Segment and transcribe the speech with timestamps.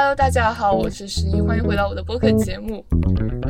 [0.00, 2.86] Hello，大家好，我是十一，欢迎回到我的播客节目。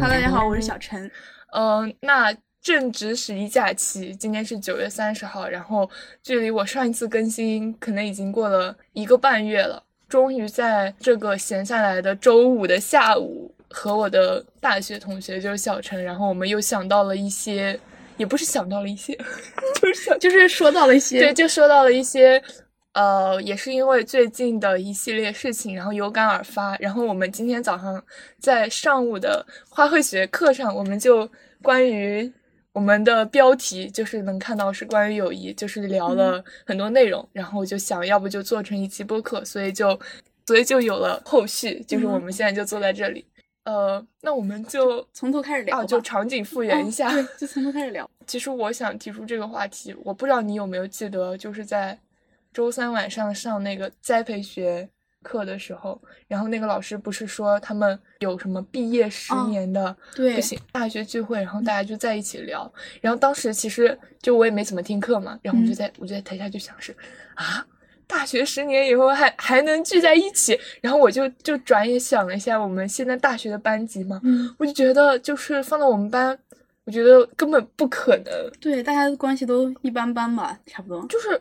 [0.00, 1.04] Hello，大家好，我是小陈。
[1.52, 5.86] 嗯、那正值十一假期，今天是九月三十号，然后
[6.22, 9.82] 距离我上一次更新可能已经过了一个半月了。
[10.08, 17.78] 终于在这个闲下来的周五的下午，和我的大学同学就是小陈，然后我们又想到了一些，
[18.16, 19.14] 也不是想到了一些，
[19.82, 22.42] 就是想就是说到了一些，对，就说到了一些，
[22.98, 26.76] 呃，也是因为最近的一系列事情，然后有感而发。
[26.78, 28.04] 然后我们今天早上
[28.40, 31.30] 在上午的花卉学课上，我们就
[31.62, 32.28] 关于
[32.72, 37.24] 我们的标题就是能看到是关于友谊，就是聊了很多内容。
[37.32, 39.96] 然后我就想要不就做成一期播客，所以就
[40.48, 43.24] 所以就有了后续，就是我们现在就坐在这里。
[43.62, 47.14] 呃，那我们就从头开始聊就场景复原一下。
[47.14, 48.10] 哦，就从头开始聊。
[48.26, 51.96] 其实我想提出这个话题，我不知道你有没有记得，就是在
[52.52, 54.88] 周三晚上上那个栽培学
[55.22, 66.96] 课的时候，然后那个老师不是说他们有什么毕业十哦年的、对不行大学聚会，然后大家就在一起聊，然后当时其实就我也没怎么听课嘛，然后我就嗯在、我就在台下就想是
[67.34, 67.66] 啊。
[68.10, 76.38] 大学十年以后还还能聚在一起，然后我就就转眼想了一下我们现在大学的班级嘛，嗯，我就觉得就是放到我们班，
[76.86, 78.32] 我觉得根本不可能。
[78.58, 81.06] 对，大家的关系都一般般吧，差不多。
[81.06, 81.38] 就是，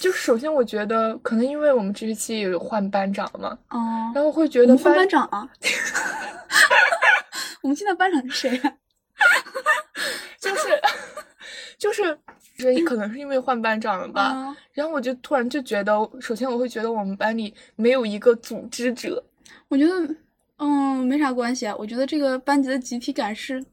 [0.00, 5.48] 就是首先我觉得可能因为我们这学期也有换班长嘛，哦，然后会觉得班长啊。
[7.62, 8.72] 我们现在班长是谁啊？
[10.40, 10.80] 就是
[11.78, 12.18] 就是
[12.58, 19.22] 就是可能是因为换班长了吧，啊，然后我就突然就觉得，首先我会觉得我们班里没有一个组织者，
[19.68, 20.14] 我觉得，
[20.58, 21.74] 嗯，没啥关系啊。
[21.78, 23.64] 我觉得这个班级的集体感是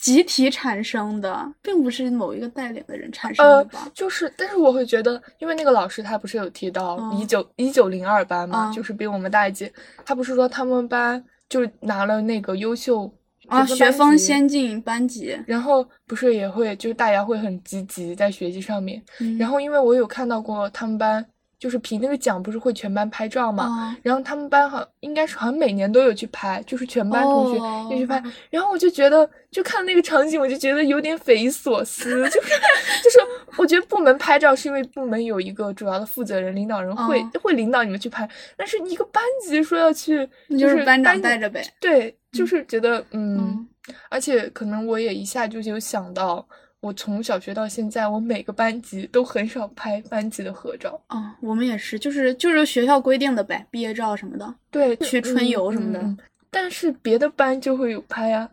[0.00, 9.70] 集体产生的，并不是某一个带领的人产生呃的吧？，就是，但是我会觉得，因为那个老师他不是有提到嗯一九一九零二班嘛，嗯就是比我们大一届，
[10.04, 13.12] 他不是说他们班就拿了那个优秀
[13.48, 15.38] 啊，学风先进班级。
[15.46, 19.02] 然后不是也会，就是大家会很积极在学习上面。
[19.18, 21.24] 嗯然后因为我有看到过他们班，
[21.60, 23.64] 就是评那个奖，不是会全班拍照嘛？
[23.64, 28.20] 啊，然后他们班好应该是好像每年都有去拍，就是全班同学哦有去拍。
[28.48, 32.08] 然后我就觉得，就看那个场景，我就觉得有点匪夷所思。
[32.30, 32.48] 就是
[33.04, 33.18] 就是，
[33.58, 41.62] 我觉得部门拍照是因为部门有一个主要的负责人、领导人会、哦会领导你们去拍，但是一个班级说要去，那就是是班长带着呗。
[41.78, 43.68] 对，就是觉得嗯嗯
[44.08, 46.46] 而且可能我也一下就有想到，
[46.80, 50.98] 我从小学到现在，我每个班级都很少拍班级的合照。
[51.08, 54.54] 哦，我们也是，就是就是学校规定的呗，毕业照什么的。
[54.70, 56.18] 对，去春游什么的嗯嗯嗯
[56.50, 58.50] 但是别的班就会有拍啊，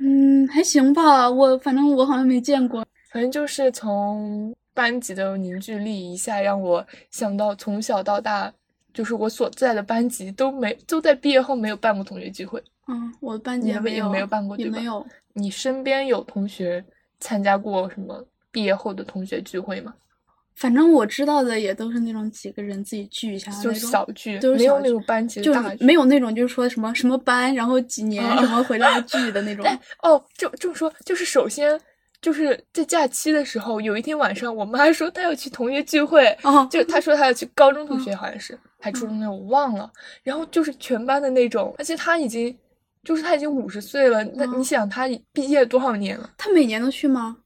[0.00, 2.84] 嗯，还行吧，我反正我好像没见过。
[3.12, 8.52] 反正就是从班级的凝聚力一下让我想到从小到大，
[8.92, 12.62] 就是我所在的班级都没都在毕业后没有办过同学聚会。
[12.88, 15.06] 嗯，我的班级也也没有，没有办过也没有。
[15.34, 16.84] 你身边有同学
[17.20, 19.94] 参加过什么毕业后的同学聚会吗？
[20.54, 25.70] 反正我知道的也都是那种几个人自己聚一下就小聚，都是没有那种班级就大。
[25.80, 29.66] 没有那种就是说什么什么班，然后几年啊什么回来聚的那种。
[30.02, 31.78] 哦，就这么说，就是首先
[32.22, 39.92] 就是在假期的时候，有一天晚上，我妈说她要去同学聚会，哦，就她说她要去高中同学，好像是还初中那种，我忘了。
[40.22, 42.56] 然后就是全班的那种，而且她已经
[43.06, 46.28] 就是他已经五十岁了，那你嗯想他毕业多少年了？
[46.36, 47.36] 他每年都去吗？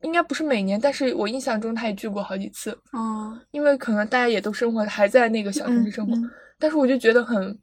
[0.00, 7.58] 应该不是每年，但是我印象中他也聚过好几次，哦，因为可能大家也都生活还在那个小城市嗯生活，嗯但是我就觉得很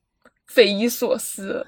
[0.48, 1.66] 匪夷所思。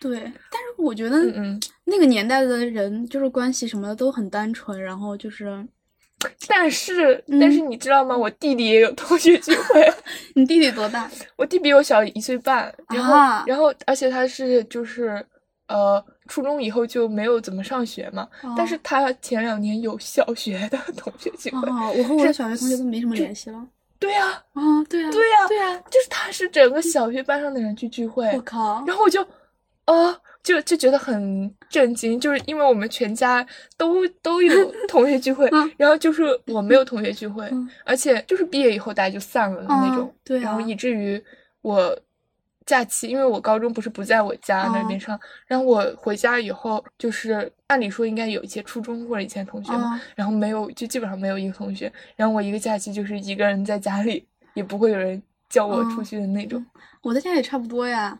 [0.00, 5.66] 对，但是我觉得嗯嗯，那个年代的人就是关系什么的都很单纯，然后就是
[6.48, 8.16] 但是但是嗯你知道吗？
[8.16, 9.92] 我弟弟也有同学聚会。
[10.34, 11.08] 你弟弟多大？
[11.36, 15.24] 我弟比我小一岁半，然后、啊然后而且他是就是
[15.68, 21.68] 呃初中以后就没有怎么上学嘛，但是哦他前两年有小学的同学聚会。
[21.68, 23.64] 哦，我和我的小学同学都没什么联系了。
[24.00, 29.20] 对呀、啊，对啊，对呀、对啊，就是他是整个小学班上的人去聚会，我靠，然后我就
[29.84, 33.46] 啊、就就觉得很震惊，就是因为我们全家
[33.76, 41.22] 都都有 同学聚会，嗯然后就是我没有同学聚会，嗯而且就是毕业以后大家就散了的那种，然后啊以至于
[41.60, 41.98] 我
[42.64, 56.64] 假期，因为我高中不是不在我家那边嗯上，然后我回家以后，就是按理说应该有一些初中或者以前同学嘛，嗯然后没有，就基本上没有一个同学，然后我一个假期就是一个人在家里，也不会有人叫我出嗯去的那种。
[57.02, 58.18] 我在家也差不多呀，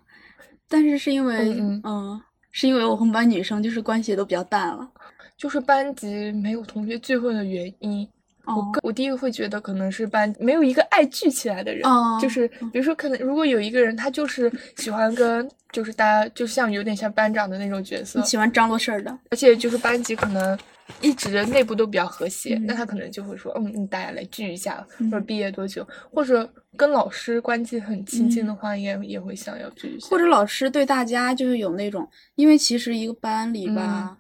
[0.68, 2.20] 但是是因为嗯嗯。
[2.50, 4.90] 是因为我和我们班女生就是关系都比较淡了。
[5.36, 8.08] 就是班级没有同学聚会的原因，
[8.44, 8.72] 哦。
[8.82, 20.58] 我第一个会觉得可能是班没有一个爱聚起来的人，哦就是比如说可能如果有一个人他就是喜欢跟就是大家就像有点像班长的那种角色你，喜欢张罗事儿的，而且就是班级可能
[21.00, 34.16] 一直内部都比较和谐，嗯那他可能就会说，嗯，嗯大家来聚一下，嗯或者毕业多久，或者跟老师关系很亲近的话，应该也会想要聚一下，或者老师对大家就是有那种，因为其实一个班里吧，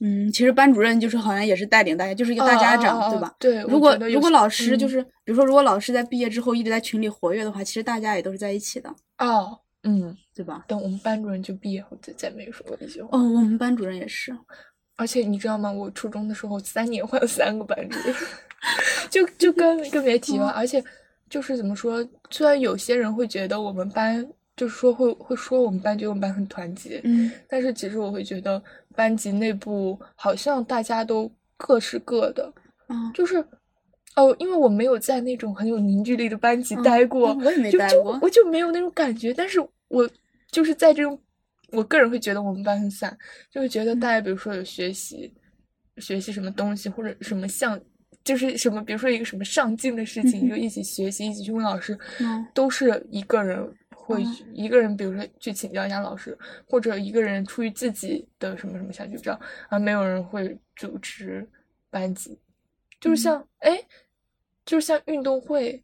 [0.00, 3.34] 嗯，其实班主任就是好像也是带领大家，就是一个大家长，对吧？
[3.38, 10.64] 对，如果如果老师就嗯是，比如说如果老师在毕业之后一直在群里活跃的话，其实大家也都是在一起的，哦，嗯，对吧？
[10.68, 13.08] 等我们班主任就毕业后再再没有说过一句话。
[13.12, 14.36] 哦，我们班主任也是，
[14.96, 15.72] 而且你知道吗？
[15.72, 18.14] 我初中的时候三年换了三个班主任，
[19.08, 20.48] 就就跟更别提了。
[20.48, 20.82] 而且
[21.30, 24.26] 就是怎么说，虽然有些人会觉得我们班
[24.56, 28.62] 就是说会会说我们班觉得我们班很团结，嗯但是其实我会觉得
[28.94, 32.52] 班级内部好像大家都各是各的，
[32.88, 33.44] 嗯，就是。
[34.16, 39.30] 哦，因为我没有在那种很有凝聚力的班级嗯待过，嗯我也没就就待过我就没有那种感觉。
[39.34, 40.08] 但是我
[40.50, 41.20] 就是在这种，
[41.72, 43.14] 我个人会觉得我们班很散，
[43.50, 45.30] 就会觉得嗯大家比如说有学习，
[45.98, 47.78] 学习什么东西或者什么像，
[48.24, 53.70] 就是什么，比如说一个什么上进的事情，嗯就一起学习，一起去问老师，嗯都是一个人
[54.06, 54.22] 会
[54.54, 56.38] 一个人，比如说去请教一下老师，
[56.68, 61.44] 或者一个人出于自己的什么什么想去这样，而没有人会组织
[61.90, 62.38] 班级，
[63.00, 63.82] 就是嗯像哎、
[64.64, 65.82] 就是像运动会，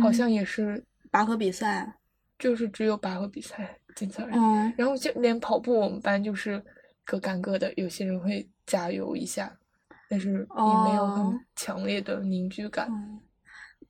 [0.00, 1.94] 好嗯像也是，拔河比赛，
[2.38, 4.34] 就是只有拔河比赛仅此而已。
[4.34, 6.62] 嗯然后就连跑步，我们班就是
[7.04, 9.54] 各干各的，有些人会加油一下，
[10.08, 12.88] 但是也没有很哦强烈的凝聚感。
[12.90, 13.20] 嗯。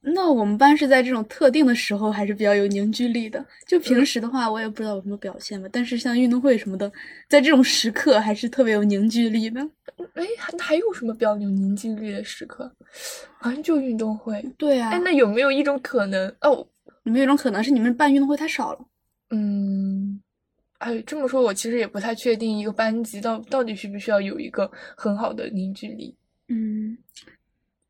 [0.00, 3.44] 那我们班是在这种特定的时候还是比较有凝聚力的。
[3.66, 5.68] 就平时的话，我也不知道有什么表现吧。
[5.72, 6.90] 但是像运动会什么的，
[7.28, 9.60] 在这种时刻还是特别有凝聚力的。
[10.14, 12.72] 哎，还还有什么比较有凝聚力的时刻？
[13.38, 14.40] 好像就运动会。
[14.56, 16.28] 对啊，哎，那有没有一种可能？
[16.42, 16.66] 哦，
[17.02, 18.78] 有没有一种可能是你们办运动会太少了？
[19.30, 20.20] 嗯，
[20.78, 26.16] 哎，这么说，我其实也不太确定一个班级到到底需不需要有一个很好的凝聚力。
[26.48, 26.96] 嗯，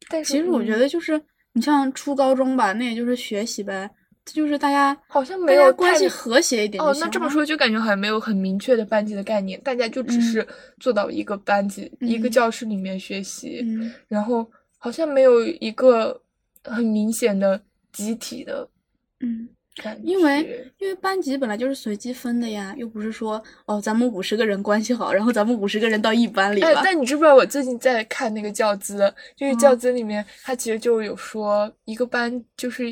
[0.08, 1.20] 但是其实我觉嗯得就是
[1.58, 3.90] 你像初高中吧，那也就是学习呗，
[4.24, 16.22] 就是大家好像大没有关系和谐一点就哦，那这么说就感觉好像没有很明确的班级的概念，大家就只嗯是坐到一个班级、一个嗯教室里面学习，嗯然后好像没有一个
[16.62, 17.60] 很明显的
[17.92, 18.68] 集体的
[19.18, 19.48] 嗯。
[20.02, 29.12] 因为因为班级本来就是随机分的呀，又不是说哦咱们五十个人关系好，然后咱们五十个人到一班里哎吧。，但你知不知道我最近在看那个教资？
[29.36, 32.84] 就是教嗯资里面，他其实就有说，一个班就是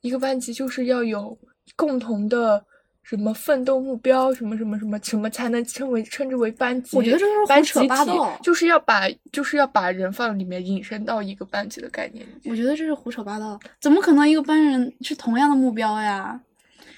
[0.00, 1.38] 一个班级就是要有
[1.76, 2.64] 共同的
[3.02, 6.96] 什么奋斗目标，什么什么什么什么才能称为称之为班级。
[6.96, 12.52] 我觉得这都是班胡扯八道就是要把就是要把人放里面引申到一个班级的概念里面。
[12.52, 16.40] 我觉得这是胡扯八道，怎么可能一个班人是同样的目标呀？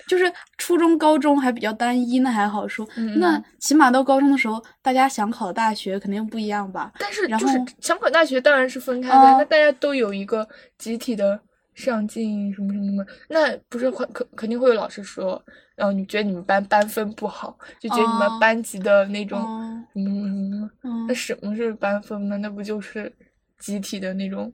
[0.09, 2.87] 就是初中、高中还比较单一，那还好说。
[2.97, 6.93] 嗯那嗯起码到高中的时候，大家想考大学肯定不一样吧？
[6.99, 10.47] 但是就是想考大学当然是分开的，嗯那大家都有一个
[10.77, 11.41] 集体的
[11.75, 15.43] 上进什么什么什么，那不是会肯肯定会有老师说，
[15.75, 22.37] 然后你觉得你们班班分不好，就觉得你们哦班级的那种哦什么什么什么那，什么是班分呢？
[22.39, 23.15] 那不就是
[23.59, 24.53] 集体的那种？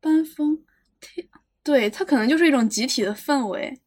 [0.00, 0.58] 班风，
[1.62, 3.80] 对，它可能就是一种集体的氛围。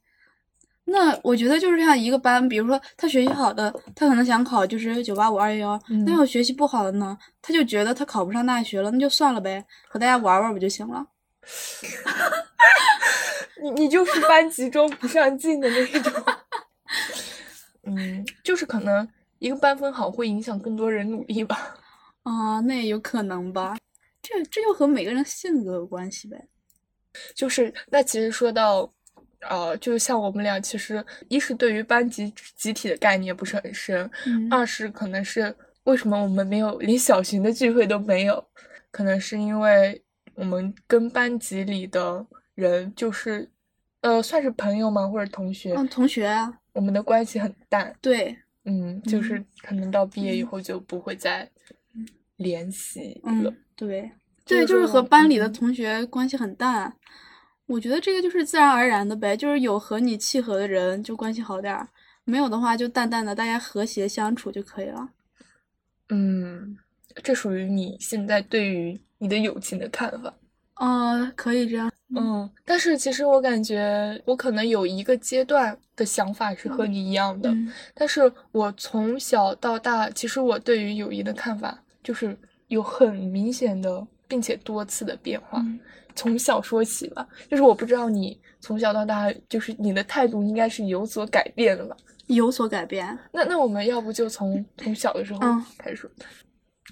[0.86, 11.06] 那我觉得就是像一个班，比如说他学习好的，他可能想考就是九八五二幺幺，嗯那要学习不好的呢，他就觉得他考不上大学了，那就算了呗，和大家玩玩不就行了？
[13.62, 16.14] 你你就是班级中不上进的那种。
[17.84, 19.08] 嗯，就是可能
[19.40, 21.76] 一个班分好会影响更多人努力吧。
[22.24, 23.78] 啊，那也有可能吧。
[24.22, 26.48] 这这就和每个人性格有关系呗。
[27.34, 28.94] 就是那其实说到，
[29.50, 38.46] 呃，就像我们俩，其实一是对于班级集体的概念不是很深，嗯二是可能是为什么我们没有连小型的聚会都没有，
[38.92, 40.04] 可能是因为
[40.38, 43.50] 我们跟班级里的人就是，
[44.02, 45.08] 呃，算是朋友吗？
[45.08, 51.50] 或者同学，嗯，同学啊，我们的关系很淡，对，嗯，就是可能到毕业以嗯后就不会再
[52.36, 53.32] 联系了。
[53.32, 54.12] 嗯，对，
[54.46, 56.96] 对，就是和班里的嗯同学关系很淡。
[57.66, 61.90] 我觉得这个就是自然而然的呗，就是有和你契合的人就关系好点儿，
[62.26, 65.10] 没有的话就淡淡的，大家和谐相处就可以了。
[66.10, 66.78] 嗯，
[67.24, 70.34] 这属于你现在对于你的友情的看法。
[70.76, 71.92] 呃，可以这样。
[72.16, 85.60] 嗯，但是其实我感觉我可能有一个阶段的想法是和你一样的，嗯但是我从小到大，其实我对于友谊的看法就是有很明显的并且多次的变化。
[85.60, 85.80] 嗯
[86.16, 91.96] 从小说起吧，就是我不知道你从小到大，就是你的态度应该是有所改变的吧？
[92.26, 93.06] 有所改变。
[93.32, 96.10] 那那我们要不就从从小的时候嗯开始说？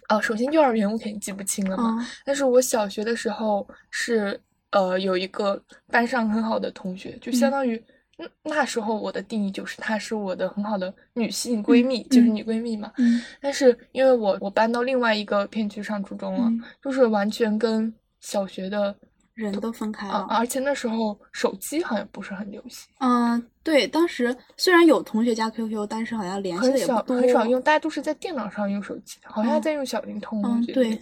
[0.09, 4.39] 哦，首先幼儿园我肯定记不清了嘛，嗯但是我小学的时候是
[4.71, 7.83] 呃有一个班上很好的同学，就相嗯当于
[8.17, 12.91] 那那时候我的定义就是她是我的很好的女性闺蜜，就是嗯女闺蜜嘛。
[12.97, 18.95] 嗯但是因为我我搬到另外一个片区上初中了，嗯就是完全跟小学的
[19.33, 20.27] 人都分开啊了，。
[20.29, 31.01] 而且那时候手机好像不是很流行，嗯，对，当时虽然有同学加 QQ，但是好像联系很少的也不多，很少用，大家都是在电脑上用手机，好像在用小灵通，我嗯对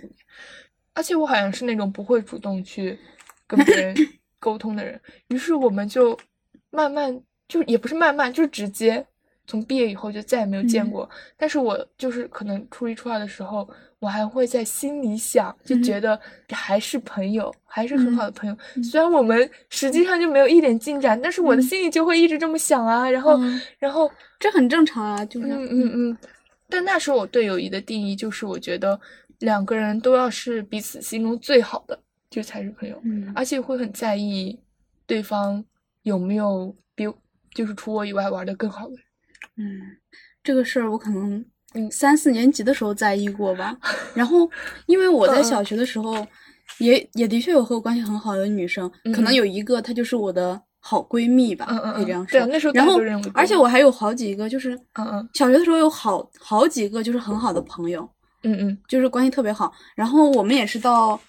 [0.94, 2.98] 而且我好像是那种不会主动去
[3.46, 3.94] 跟别人
[4.40, 6.18] 沟通的人，于是我们就
[6.70, 9.06] 慢慢就也不是慢慢，就直接
[9.46, 11.10] 从毕业以后就再也没有见嗯过。
[11.36, 13.70] 但是我就是可能初一初二的时候，
[14.04, 16.20] 我还会在心里想，就嗯觉得
[16.50, 18.58] 还是朋友，还是很好的朋友。
[18.76, 23.10] 嗯虽然我们实际上就没有一点进展，但是我的嗯心里就会一直这么想啊。
[23.10, 26.18] 然后，嗯然后这很正常啊，就是嗯嗯嗯，
[26.68, 29.00] 但那时候我对友谊的定义就是，我觉得
[29.40, 31.98] 两个人都要是彼此心中最好的，
[32.30, 34.60] 就才是朋友，嗯而且会很在意
[35.08, 35.64] 对方
[36.02, 37.06] 有没有比
[37.54, 39.04] 就是除我以外玩的更好的人。
[39.56, 39.80] 嗯，
[40.44, 43.76] 这个事儿我可能嗯三四年级的时候在意过吧。
[44.14, 44.50] 然后，
[44.86, 46.26] 因为我在小学的时候，
[46.80, 51.66] 也也的确有和我关系很好的女生，可能有一个她就是我的好闺蜜吧，
[51.96, 52.32] 可以这样说。
[52.32, 53.00] 对啊那时候然后
[53.34, 58.08] 而且我还有好几个，就是嗯嗯小学的时候有好好几个就是很好的朋友，
[58.44, 59.72] 嗯嗯就是关系特别好。
[59.96, 61.20] 然后我们也是到。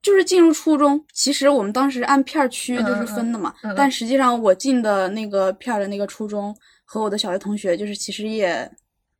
[0.00, 6.54] 就是进入初中，其实我们当时按片儿区就是分的嘛，嗯嗯嗯但实际上我进的那个片儿的那个初中
[6.84, 8.70] 和我的小学同学，就是其实也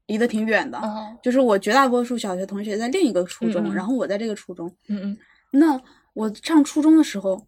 [0.08, 0.76] 离得挺远的。
[0.78, 4.68] 哦就是我绝大多数小学同学在另一个初中，然后我在这个初中。
[4.88, 5.18] 嗯嗯
[5.52, 5.80] 那
[6.12, 7.40] 我上初中的时候，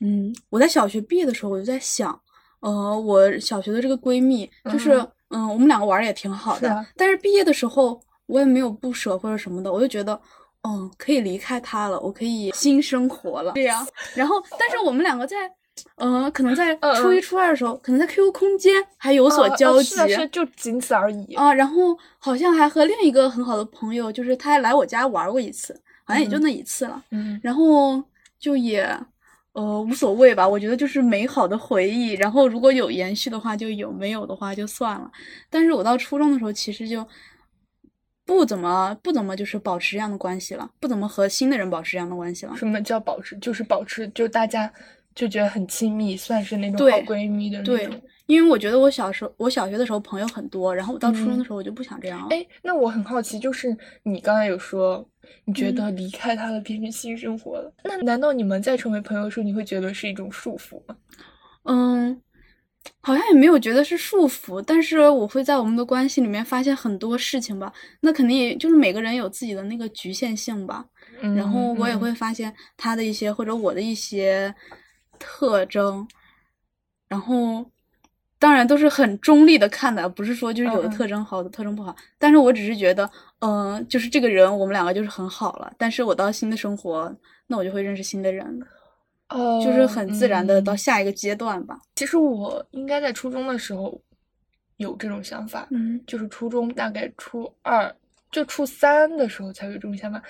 [0.00, 2.20] 嗯，我在小学毕业的时候，我就在想，
[2.60, 10.20] 呃，我小学的这个闺蜜，就是嗯嗯我们两个玩的也挺好的，是啊但是毕业的时候我也没有不舍或者什么的，我就觉得。
[10.62, 13.50] 嗯，可以离开她了，我可以新生活了。
[13.52, 13.82] 对呀，
[14.14, 15.50] 然后，但是我们两个在，
[15.96, 19.94] 呃，可能在嗯初一、嗯初二的时候，可能在 QQ 空间还有所哦交集。
[20.00, 21.34] 哦是啊是就仅此而已。
[21.34, 27.02] 啊，然后好像还和另一个很好的朋友，就是他还来我家玩过一次，好像也就嗯那一次了。
[27.10, 28.02] 嗯然后
[28.38, 28.82] 就也
[29.52, 32.12] 呃无所谓吧，我觉得就是美好的回忆。
[32.12, 35.10] 然后如果有延续的话就有，没有的话就算了。
[35.50, 37.06] 但是我到初中的时候，其实就
[38.24, 42.56] 不怎么不怎么就是保持这样的关系了，不怎么和新的人保持这样的关系了。
[42.56, 43.36] 什么叫保持？
[43.38, 44.72] 就是保持，就大家
[45.20, 48.00] 就觉得很亲密，算是那种好闺蜜的那对种。
[48.24, 52.28] 因为我觉得我小时候，我小学的时候朋友很多，然后我到初中的嗯时候我就不想这样了。
[52.30, 55.06] 哎，那我很好奇，就是你刚才有说，
[55.44, 60.96] 你觉嗯得离开他了，变成新生活了，那难道你们在成为朋友的时候，你会觉得是一种束缚吗？
[61.64, 62.22] 嗯，
[63.02, 67.70] 好像也没有觉得是束缚，但是我会在我们的关系里面发现很多事情吧。
[68.00, 70.86] 那肯定也就是每个人有自己的那个局限性吧。
[71.22, 74.54] 嗯然后我也嗯会发现他的一些或者我的一些
[75.20, 76.08] 特征，
[77.06, 77.64] 然后
[78.40, 81.94] 当然都是很中立的看的，不是说就是有的特征好，有的特征不好。
[82.18, 83.08] 但是我只是觉得，
[83.40, 85.72] 嗯、就是这个人我们两个就是很好了。
[85.76, 87.14] 但是我到新的生活，
[87.46, 88.66] 那我就会认识新的人，
[89.28, 91.78] 哦，就是很自然的到嗯下一个阶段吧。
[91.94, 94.00] 其实我应该在初中的时候
[94.78, 97.94] 有这种想法，嗯就是初中大概初二
[98.30, 100.22] 就初三的时候才有这种想法。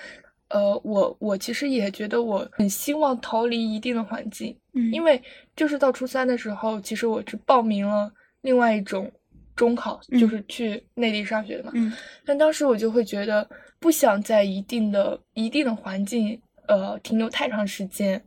[0.53, 5.21] 呃，我我其实也觉得我很希望逃离一定的环境，嗯，因为
[5.55, 9.09] 就是到初三的时候，其实我是报名了另外一种
[9.55, 10.29] 中考，就嗯。
[10.29, 11.71] 是去内地上学的嘛。
[11.75, 11.93] 嗯。
[12.25, 13.47] 但当时我就会觉得
[13.79, 18.21] 不想在一定的一定的环境呃停留太长时间，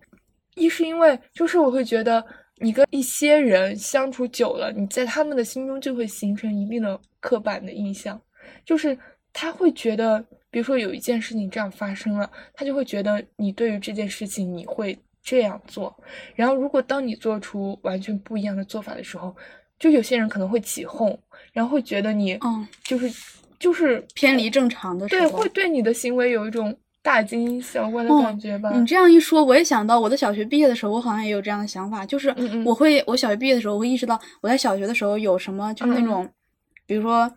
[0.54, 2.24] 一是因为就是我会觉得
[2.58, 8.20] 你跟一些人相处久了，你在他们的心中就会形成一定的刻板的印象，
[8.64, 8.96] 就是
[9.32, 15.92] 他会觉得，比如说有一件事情这样发生了，他就会觉得你对于这件事情你会这样做，
[16.36, 19.34] 然后如果当你做出完全不一样的做法的时候，
[19.80, 21.18] 就有些人可能会起哄，
[21.52, 23.10] 然后会觉得你嗯就是
[23.58, 28.70] 就是偏离正常的对，会对你的行为有一种大惊小怪的哦感觉吧。
[28.78, 36.30] 你这样一说，我也想到我在小学毕业的时候，我好像也有这样的想法，就是嗯嗯我会，我小学毕业的时候，我会意识到我在小学的时候有什么，就是那种，
[36.86, 37.28] 比如说，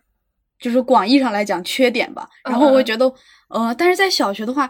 [0.60, 2.28] 就是广义上来讲缺点吧。
[2.44, 3.12] 然后我会觉得，
[3.50, 4.70] 呃，但是在小学的话，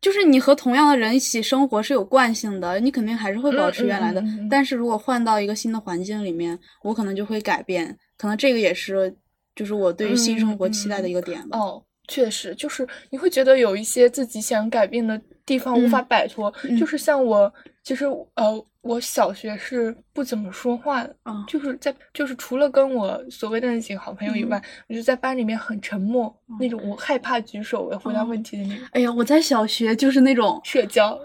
[0.00, 4.20] 就是你和同样的人一起生活是有惯性的，你肯定还是会保持原来的。
[4.20, 9.14] 嗯嗯嗯嗯但是如果换到一个新的环境里面，我可能就会改变，可能这个也是，
[9.56, 11.58] 就是我对于新生活期待的一个点吧。
[11.58, 17.50] 哦，确实，就是你会觉得有一些自己想改变的地方无法嗯摆脱，嗯就是像我，
[17.82, 18.04] 其实
[18.34, 31.18] 呃，我小学是不怎么说话的，嗯就是在就是除了跟我所谓的那几个好朋友以外，我就在班里面很沉默，那种我害怕举手我回答哦问题的那种哎呀，我在小学就是那种社交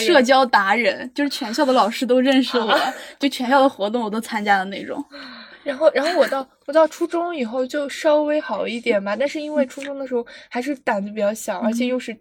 [0.00, 5.04] 社交达人，就是全校的老师都认识我， 啊就全校的活动我都参加的那种。
[5.64, 12.12] 然后，然后我到我到初中以后就稍微好一点吧，但是因为初中的时候还是胆子比较小，而且又是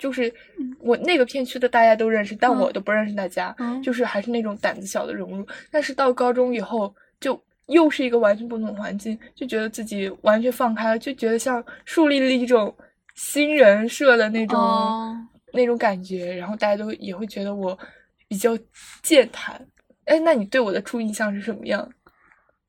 [0.00, 0.32] 就是
[0.80, 5.46] 我那个片区的大家都认识，但我嗯都不认识大家，嗯就是还是那种胆子小的融入。
[5.70, 12.74] 但是到高中以后，就又是一个完全不同的环境，就觉得自己完全放开了，就觉得像树立了一种
[13.14, 15.16] 新人设的那种、哦
[15.52, 17.76] 那种感觉，然后大家都也会觉得我
[18.28, 18.56] 比较
[19.02, 19.60] 健谈。
[20.04, 21.86] 哎，那你对我的初印象是什么样？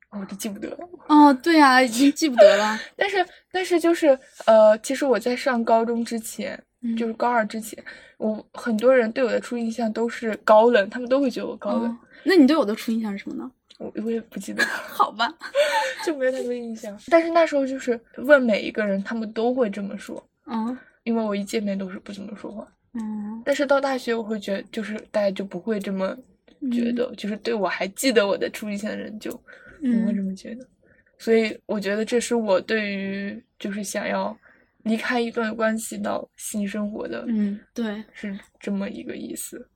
[0.10, 0.78] 我都记不得了。
[1.08, 2.78] 哦，对啊，已经记不得了。
[2.98, 6.64] 但是，但是就是呃，其实我在上高中之前，嗯
[6.98, 7.84] 就是高二之前，
[8.18, 11.92] 我很多人对我的初印象都是高冷，他们都会觉得我高冷。
[11.92, 13.52] 哦，那你对我的初印象是什么呢？
[13.80, 15.34] 我我也不记得，好吧，
[16.06, 16.96] 就没有太多印象。
[17.08, 22.68] 但是那时候就是问每一个人，他们都会这么说，嗯因为我一见面都是不怎么说话。
[22.94, 26.16] 嗯，但是到大学，我会觉得就是大家就不会这么
[26.72, 30.68] 觉得，就是对我还记得我的初印象的人就不会这嗯么觉得。
[31.18, 34.38] 所以我觉得这是我对于就是想要
[34.84, 38.04] 离开一段关系到新生活的，嗯，对。
[38.14, 39.70] 是这么一个意思。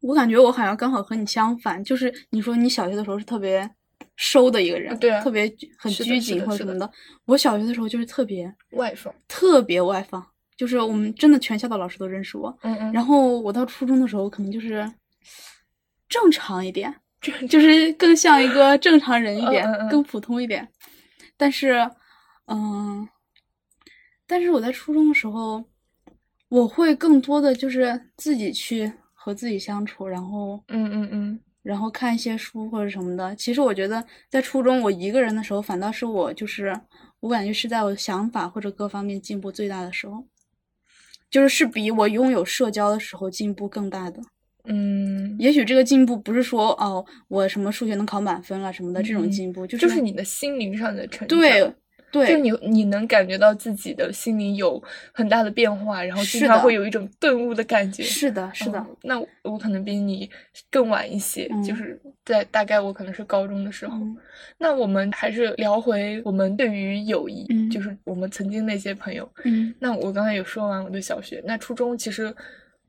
[0.00, 3.68] 我感觉我好像刚好和你相反，就是你说你小学的时候是特别
[4.16, 6.90] 收的一个人，对啊特别拘很拘谨或者什么的。
[7.24, 10.24] 我小学的时候就是特别外放，特别外放，
[10.56, 12.54] 就是我们真的全校的老师都认识我。
[12.62, 14.90] 嗯嗯，然后我到初中的时候，可能就是
[16.08, 16.94] 正常一点，
[17.48, 20.68] 就是更像一个正常人一点，嗯嗯嗯更普通一点。
[21.38, 21.90] 但是，
[22.46, 23.08] 嗯，
[24.34, 25.62] 但是我在初中的时候，
[26.48, 33.32] 我会更多的就是自己去和自己相处，然后，嗯嗯嗯，然后看一些书或者什么的。
[33.36, 36.76] 其实我觉得在初中我一个人的时候，反倒是我就是
[37.20, 40.24] 我感觉是在我的想法或者各方面进步最大的时候，
[41.30, 44.20] 就是是比我拥有社交的时候进步更大的。
[44.64, 51.28] 嗯，也许这个进步不是说哦，我什么数学能考满分了什么的这种嗯进步，就就是是你的心灵上的成长。
[51.28, 51.72] 对
[52.26, 58.02] 就你你能感觉到自己的心里有很大的变化，然后经常会有一种顿悟的感觉。
[58.02, 60.28] 是的，是的，哦那我我可能比你
[60.70, 63.96] 更晚一些，嗯就是在大概我可能是高中的时候。
[63.98, 64.16] 嗯
[64.58, 69.28] 那我们还是聊回我们对于友谊，嗯就是我们曾经那些朋友。
[69.44, 72.34] 嗯那我刚才有说完我的小学，那初中其实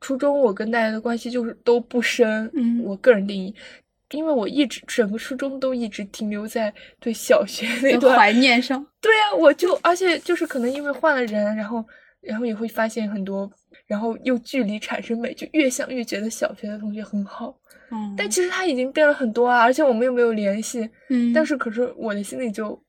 [0.00, 3.54] 初中我跟大家的关系就是都不深，嗯我个人定义。
[4.10, 11.84] 因为我一直整个初中都一直停留在对小学那段怀念上，对呀、我就而且就是可能因为换了人，然后
[12.20, 13.50] 然后也会发现很多，
[13.86, 17.56] 然后又距离产生美，就越想越觉得小学的同学很好，
[17.90, 22.80] 嗯，但其实他已经变了很多啊，而且我们又没有联系，嗯，但是可是我的心里就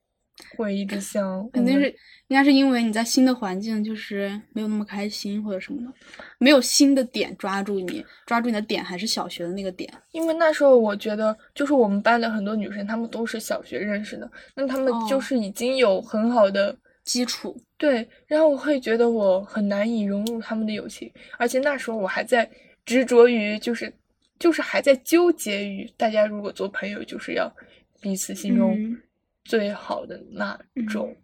[0.56, 1.90] 会一直想，肯定是
[2.28, 5.94] 应该是因为你在新的环境就是没有那么开心或者什么的，
[6.38, 16.78] 没有新的点抓住你，抓住你的点还是小学的那个点，因为那时候我觉得就是我们班的很多女生，她们都是小学认识的，那她们就哦是已经有很好的。
[17.08, 22.46] 基础，对，然后我会觉得我很难以融入他们的友情，而且那时候我还在
[22.84, 23.90] 执着于，就是
[24.38, 27.50] 就是还在纠结于大家如果做朋友，就是要
[28.02, 28.98] 彼此心中嗯
[29.48, 30.58] 最好的那
[30.90, 31.16] 种。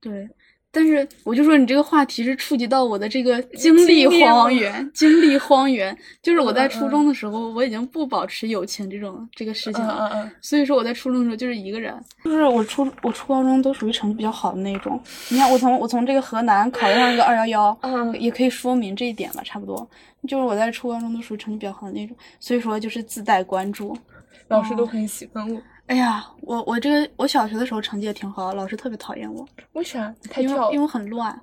[0.00, 0.28] 对。
[0.76, 10.10] 但是我就说你这个话题是触及到我的这个经历荒原，经历荒原，就是我在初中的时候，我已经不保持友情这种这个事情嗯了。
[10.12, 11.94] 嗯嗯，所以说我在初中的时候就是一个人，
[12.24, 15.00] 就是我初我初高中都属于成绩比较好的那种。
[15.28, 19.88] 你看我从我从这个河南考上一个二幺幺，嗯也可以说明这一点吧，差不多。
[20.26, 23.96] 就是我在初高中都属于成绩比较好的那种，所以说就是自带关注。
[24.48, 30.14] 老师都很喜欢我，哎呀，我我这个我小学的时候成绩也挺好，老师特别讨厌我，为啥？
[30.38, 31.38] 因为因为我很乱，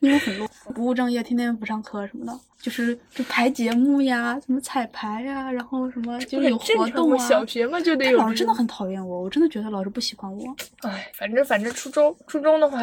[0.00, 7.18] 因为很乱，不务正业，天天不上课什么的，就是就排节目呀，什么彩排呀，然后什么就是有活动啊。
[7.26, 10.54] 小学嘛就得有老师真的很讨厌我，我真的觉得老师不喜欢我。
[10.82, 12.80] 哎，反正反正初中初中的话，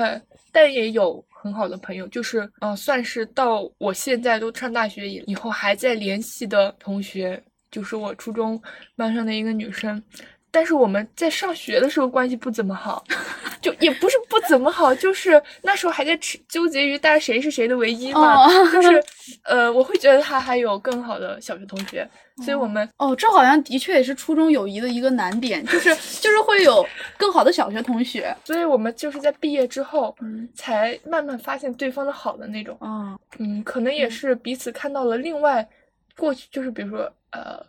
[0.51, 7.41] 但也有很好的朋友，就是嗯、呃算是到我现在都上大学以以后还在联系的同学，
[7.75, 8.61] 就是我初中
[8.95, 10.01] 班上的一个女生，
[10.49, 13.03] 但是我们在上学的时候关系不怎么好，
[13.61, 19.03] 就也不是不怎么好，就是那时候还在纠结于大家谁是谁的唯一嘛，就是
[19.43, 22.09] 呃，我会觉得他还有更好的小学同学，
[22.45, 30.15] 所以我们哦，这好像的确也是初中友谊的一个难点，就是就是会有更好的小学同学，所以我们就是在毕业之后
[30.53, 35.67] 才慢慢发现对方的好的那种，嗯嗯，可能也是彼此看到了另外
[36.17, 37.65] 过去，就是比如说呃。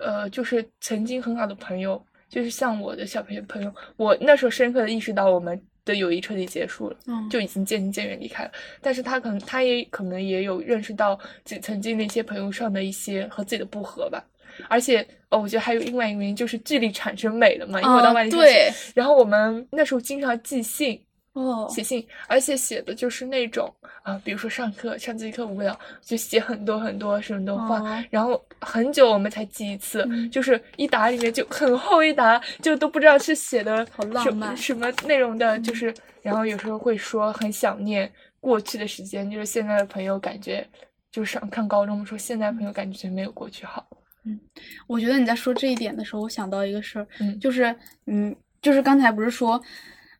[0.00, 6.96] 呃，就是曾经很好的朋友，就是像我的小朋友朋友，我那时候深刻的意识到我们的友谊彻底结束了，
[7.28, 8.52] 就已经渐行渐远离开了。
[8.80, 14.24] 但是他可能，他也可能也有认识到自己曾经那些朋友上的一些和自己的不合吧。
[14.68, 17.82] 而且，哦，我觉得还有另外一个原因，就是距离产生美了嘛。
[17.82, 18.70] 因为我当外地对。
[18.94, 21.04] 然后我们那时候经常寄信。
[21.38, 23.72] 哦，写信，而且写的就是那种
[24.02, 33.86] 啊，比如说上课上自习课无聊，就写很多很多什么的话，然后很久我们才寄一次，就是一沓里面就很厚一沓，就都不知道是写的
[34.20, 40.66] 什么什么内容的，就是然后有时候会说很想念过去的时间，就是现在的朋友感觉
[41.12, 43.86] 就是上看高中说现在朋友感觉没有过去好。
[44.24, 44.40] 嗯，
[44.88, 47.72] 我觉得你在说这一点的时候，我想到一个事儿，嗯，就是
[48.06, 49.62] 嗯，就是刚才不是说。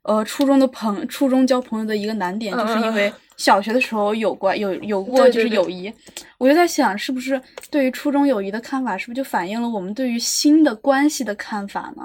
[0.09, 5.93] 呃，初中的朋，初中交朋友的一个难点，就是因为小学的时候有过有有过就是友谊，
[6.39, 7.39] 我就在想，是不是
[7.71, 12.03] 对于初中友谊的看法，是不是就反映了我们对于新的关系的看法呢？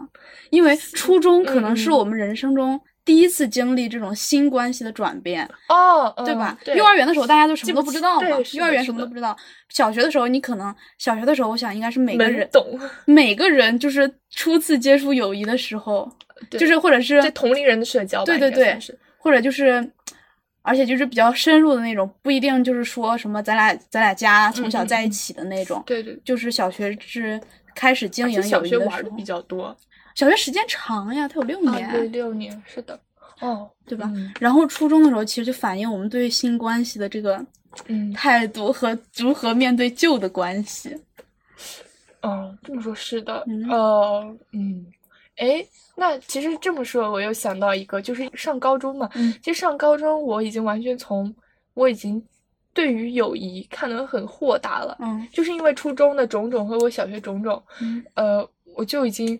[0.49, 6.57] 因为初中可能是我们人生中第一次经历这种新关系的转变哦，对吧？
[6.75, 9.35] 幼儿园的时候大家都什么都不知道嘛，幼儿园什么都不知道。
[9.69, 16.11] 小学的时候，你可能小学的时候，我想应该是每个人懂，每个人就是初次接触友谊的时候。
[16.49, 18.77] 就是或者是对同龄人的社交，对对对，
[19.17, 19.87] 或者就是，
[20.61, 27.39] 而且就是比较深入的那种，不一定就是说什么咱俩咱俩家从小在一起的那种，对对，就是小学是
[27.73, 29.73] 开始经营友谊的时候比较多，
[30.15, 32.99] 小学时间长呀，它有六年，对六年是的，
[33.39, 34.11] 哦，对吧？
[34.39, 37.45] 然后初中的时候其实就反映我们对性关系的这个
[37.87, 40.95] 嗯态度和如何面对旧的关系，
[42.21, 44.85] 哦，这么说，是的，呃，嗯。
[45.37, 49.09] 哎，那其实这么说，我又想到一个，就是上高中嘛。
[49.15, 51.33] 嗯，其实上高中，我已经完全从
[51.73, 52.23] 我已经
[52.71, 54.95] 对于友谊看得很豁达了。
[54.99, 59.37] 嗯，就是因为初中的种种和我小学种种，嗯，呃，我就已经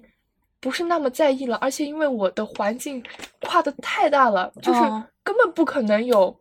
[0.64, 1.58] 不是那么在意了。
[1.58, 3.04] 而且因为我的环境
[3.42, 4.80] 跨的太大了，就是
[5.24, 6.34] 根本不可能有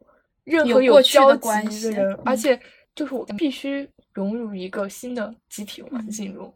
[0.45, 2.59] 任何有交集的人，而且
[2.95, 6.55] 就是我必须融入一个新的集体环境中，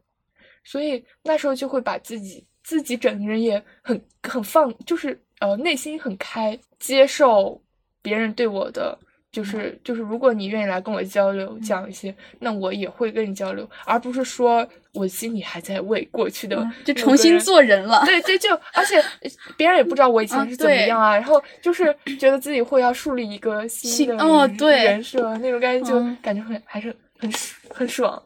[0.64, 2.46] 所以那时候就会把自己。
[2.68, 7.62] 自己整个人也很很放，就是呃内心很开，接受
[8.02, 8.98] 别人对我的，
[9.36, 18.02] 就是就是如果你愿意来跟我交流，讲一些，那我也会跟你交流，而不是说我心里还在为过去的就重新做人了。
[18.06, 18.96] 对对，就而且
[19.54, 27.30] 别人也不知道我以前是怎么样啊，然后就是觉得自己会要树立一个新的哦对人设，那种感觉就感觉很还是很
[27.68, 28.22] 很爽。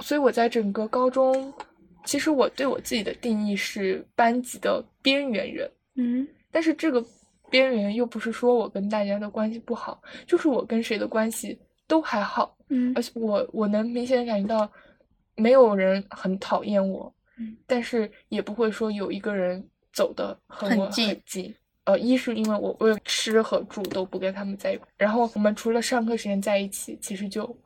[0.00, 1.50] 所以我在整个高中。
[2.04, 7.00] 其实我对我自己的定义是班级的边缘人，嗯，但是这个
[7.52, 14.68] 边缘又不是说我跟大家的关系不好，就是我跟谁的关系都还好，嗯，而且我我能明显感觉到
[15.36, 27.56] 没有人很讨厌我，嗯，但是也不会说有一个人走的很我很近，呃，一是因为我为了吃和住都不跟他们在一块，然后我们除了上课时间在一起，其实就。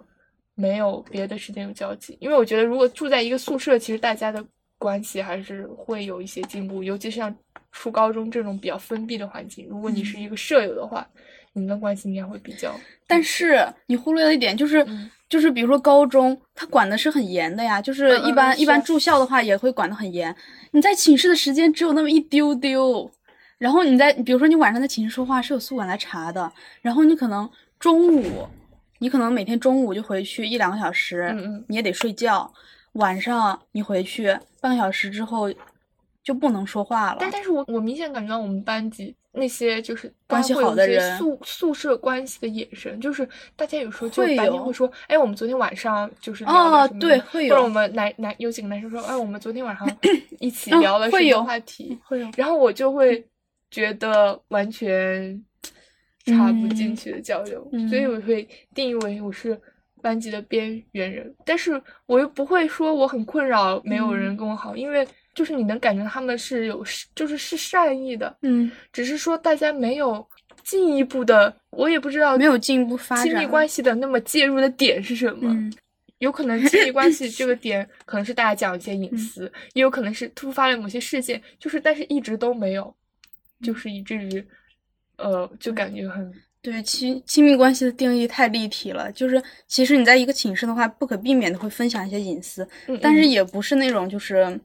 [0.59, 4.42] 没有别的时间有交集，因为我觉得如果住在一个宿舍，其实大家的
[4.79, 7.35] 关系还是会有一些进步，尤其是像
[7.73, 11.07] 初高中这种比较封闭的环境，如果你是一个舍友的话，
[11.53, 12.75] 你们的关系应该会比较。
[13.07, 14.87] 但是你忽略了一点，就是
[15.29, 20.35] 就是比如说高中，他管的是很严的呀，就是一般一般住校的话也会管得很严。
[20.73, 23.11] 你在寝室的时间只有那么一丢丢，
[23.59, 28.47] 然后你在比如说你晚上在寝室说话是有宿管来查的，然后你可能中午。
[28.99, 31.31] 你可能每天中午就回去一两个小时，
[31.69, 32.51] 你也得睡觉。
[32.96, 35.52] 晚上你回去半个小时之后
[36.22, 37.18] 就不能说话了。
[37.20, 47.54] 但但是我我明显感觉到我们班级那些就是关系好的人宿宿舍关系的眼神，就是大家有时候就白天会说，哎，我们昨天晚上就是哦，对，会有。
[47.54, 49.87] 或者我们男男有几个男生说，哎，我们昨天晚上
[50.40, 51.98] 一起聊了什么话题？
[52.04, 52.28] 会有。
[52.37, 53.24] 然后我就会
[53.70, 55.42] 觉得完全。
[56.28, 58.42] 插不进去的交流，所以我会
[58.74, 59.56] 定义为我是
[60.07, 70.25] 班级的边缘人，但是我又不会说我很困扰，没有人跟我好，因为就是你能感觉他们是有，就是是善意的，嗯，只是说大家没有
[70.62, 75.53] 进一步的，我也不知道没有进一步发展亲密关系的那么介入的点是什么，
[76.19, 82.95] 有可能亲密关系 这个点可能是大家讲一些隐私，也有可能是突发了某些事件，就是但是一直都没有，
[83.61, 84.47] 就是以至于，
[85.16, 94.61] 呃，就感觉很对亲亲密关系的定义太立体了，就是其实你在一个寝室的话，不可避免的会分享一些隐私，嗯但是也不是那种就是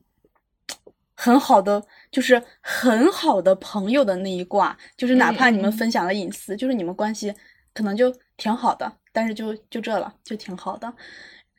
[1.14, 7.34] 很好的，就是很好的朋友的那一挂，就是哪怕你们分享了隐私，就是你们关系
[7.74, 10.92] 可能就挺好的，但是就就这了，就挺好的。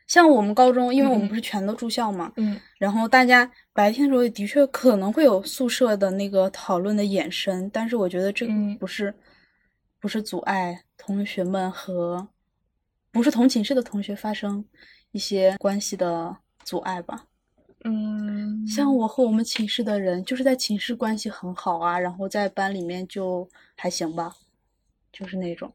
[0.09, 2.61] 像我们高中，因为我们嗯不是全都住校嘛，嗯。
[2.79, 8.77] 然后大家白天的时候也的确可能会有宿舍的那个讨论的延伸，但是我觉得这个嗯。
[8.77, 9.15] 不是、
[10.03, 12.27] 不是阻碍同学们和
[13.13, 14.65] 不是同寝室的同学发生
[15.13, 17.25] 一些关系的阻碍吧。
[17.85, 24.35] 嗯，像我和我们寝室的人，就是在寝室关系很好啊，然后在班里面就还行吧，
[25.13, 25.73] 就是那种。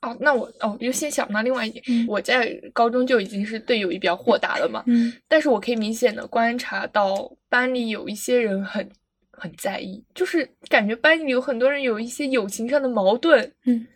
[0.00, 8.90] 哦，那我哦又先想到另外一点，嗯我在高中就已经是对友谊比较豁达了嘛，嗯但是我可以明显的观察到班里有一些人很
[9.36, 13.86] 很在意，就是感觉班里有很多人有一些友情上的矛盾，嗯，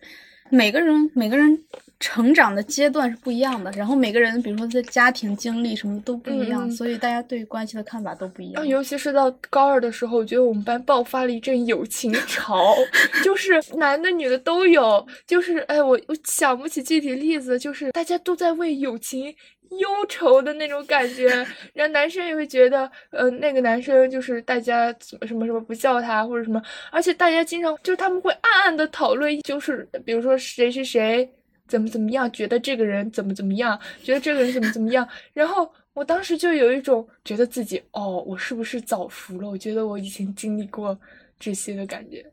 [0.50, 1.58] 每个人每个人
[1.98, 8.62] 成长的阶段是不一样的，然后每个人比如说在家庭经历什么都不一样，所以大家对关系的看法都不一样。
[8.62, 12.74] 啊，尤其是到高二的时候，我觉得我们班爆发了一阵友情潮，
[13.22, 19.34] 就是男的女的都有，就是哎，我我想不起具体例子，就是大家都在为友情
[19.78, 21.28] 忧愁的那种感觉，
[21.72, 31.30] 然后男生也会觉得，呃，那个男生就是大家怎么什么什么不叫他或者什么，而且大家经常就是他们会暗暗的讨论，就是比如说谁谁谁。
[31.68, 32.28] 怎么怎么样？
[32.32, 33.78] 觉得这个人怎么怎么样？
[34.02, 35.08] 觉得这个人怎么怎么样？
[35.32, 39.48] 然后我当时就有一种觉得自己哦，我是不是早熟了？
[39.48, 40.98] 我觉得我以前经历过
[41.38, 42.26] 这些的感觉。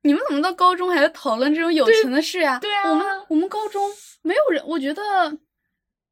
[0.00, 2.58] 你们怎么到高中还在讨论这种友情的事呀？
[2.60, 3.82] 对啊我们我们高中
[4.22, 5.02] 没有人，我觉得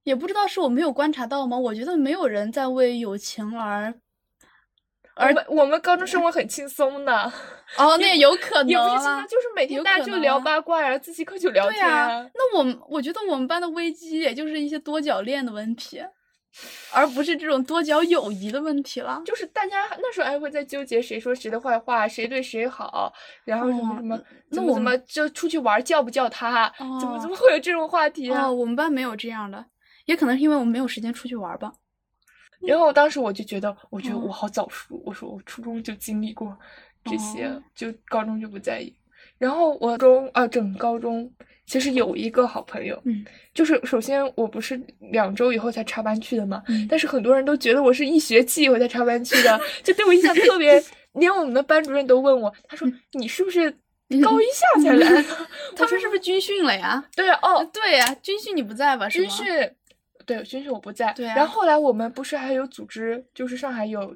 [0.06, 1.58] 也不知道是我没有观察到吗？
[1.58, 3.92] 我觉得没有人在为友情而
[5.16, 7.12] 而我们高中生活 很轻松的，
[7.76, 16.00] 哦，那也有可能也不是轻啊松，就是每天大家就聊八卦，然后自习课就聊天对啊，那我们我觉得我们班的危机也就是一些多角恋的问题，
[16.92, 19.20] 而不是这种多角友谊的问题了。
[19.24, 23.12] 就是大家那时候还会在纠结谁说谁的坏话，谁对谁好，
[23.44, 28.46] 然后什么哦什么，那我怎么怎么就出去玩叫不叫他，怎么哦怎么会有这种话题啊？
[28.46, 29.64] 哦，我们班没有这样的，
[30.06, 31.72] 也可能是因为我们没有时间出去玩吧。
[32.60, 35.00] 然后当时我就觉得，我觉得哦我好早熟。
[35.04, 36.56] 我说我初中就经历过
[37.04, 38.92] 这些，哦就高中就不在意。
[39.38, 41.30] 然后我中啊，整个高中
[41.66, 44.80] 其实有一个好朋友，嗯，就是首先我不是
[45.12, 50.82] 两周以后才插班去的嘛，嗯但是很多人都觉得我是一学期以后才插班去的，就对我印象特别。
[51.16, 53.70] 连我们的班主任都问我，他说你是不是
[54.22, 55.28] 高一下才来的？
[55.74, 57.02] 他说是不是军训了呀？
[57.16, 59.08] 对啊，哦，对呀，军训你不在吧？
[59.08, 59.46] 军训，
[60.26, 61.12] 对军训我不在。
[61.14, 64.14] 对啊然后后来我们不是还有组织，就是上海有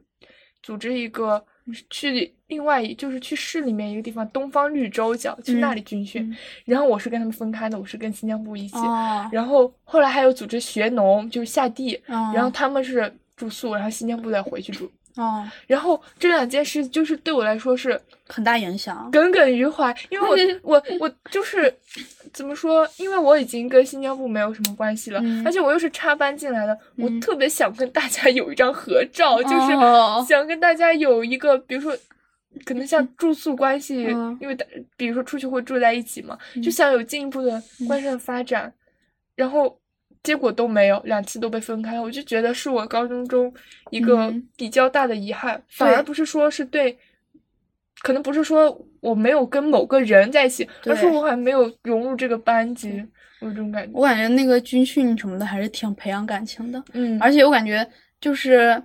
[0.63, 1.43] 组织一个
[1.89, 6.29] 去另外一，就是去市里面一个地方东方绿洲角，去那嗯里军训。
[6.29, 8.77] 嗯然后我是跟他们分开的，我是跟新疆部一起。
[8.77, 14.91] 哦，然后后来还有组织学农，就是下地，哦然后他们是住宿，然后新疆部再回去住。
[15.17, 19.11] 哦，然后这两件事就是对我来说是很大影响。
[19.11, 21.73] 耿耿于怀，因为我 我我就是
[22.33, 22.89] 怎么说？
[22.97, 25.45] 因为我已经跟新疆部没有什么关系了，嗯。
[25.45, 27.21] 而且我又是插班进来的，我嗯。
[27.21, 30.25] 特别想跟大家有一张合照，就是哦。
[30.29, 31.97] 想跟大家有一个，比如说。
[32.65, 34.37] 可能像住宿关系，嗯。
[34.41, 38.71] 因为大比如说出去会住在一起嘛，就嗯想有进一步的关系的发展，
[39.37, 39.80] 然后
[40.23, 43.53] 结果都没有，两次都被分开了，我就觉得是我高中中
[43.91, 46.99] 一个嗯比较大的遗憾，反而不是说是对，
[48.03, 53.03] 可能不是说我没有跟某个人在一起，而是对我还没有融入这个班级，
[53.41, 53.91] 我有这种感觉。
[53.95, 57.87] 我感觉那个军训什么的还是挺培养感情的，嗯，而且我感觉
[58.21, 58.83] 就是，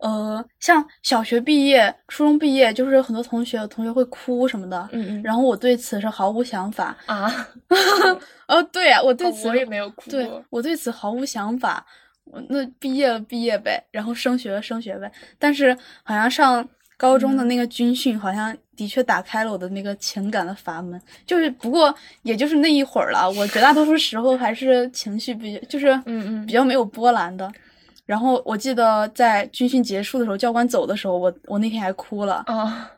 [0.00, 6.96] 呃，像小学毕业、初中毕业，就是很多同学同学会哭什么的，嗯嗯，然后我对此是毫无想法。
[7.06, 7.48] 啊，
[8.48, 10.30] 哦，对呀、我对此、哦我也没有哭对。
[10.50, 11.84] 我对此毫无想法。
[12.24, 15.10] 我那毕业了毕业呗，然后升学了升学呗。
[15.38, 21.00] 但是好像上高中的嗯那个军训，好像的确打开了我的那个情感的阀门。
[21.26, 27.50] 就是不过也就是那一会儿了，我绝大多数时候还是情绪比较就是嗯嗯比较没有波澜的。
[28.10, 32.42] 然后我记得在军训结束的时候，教官走的时候，我我那天还哭了。
[32.48, 32.90] 啊，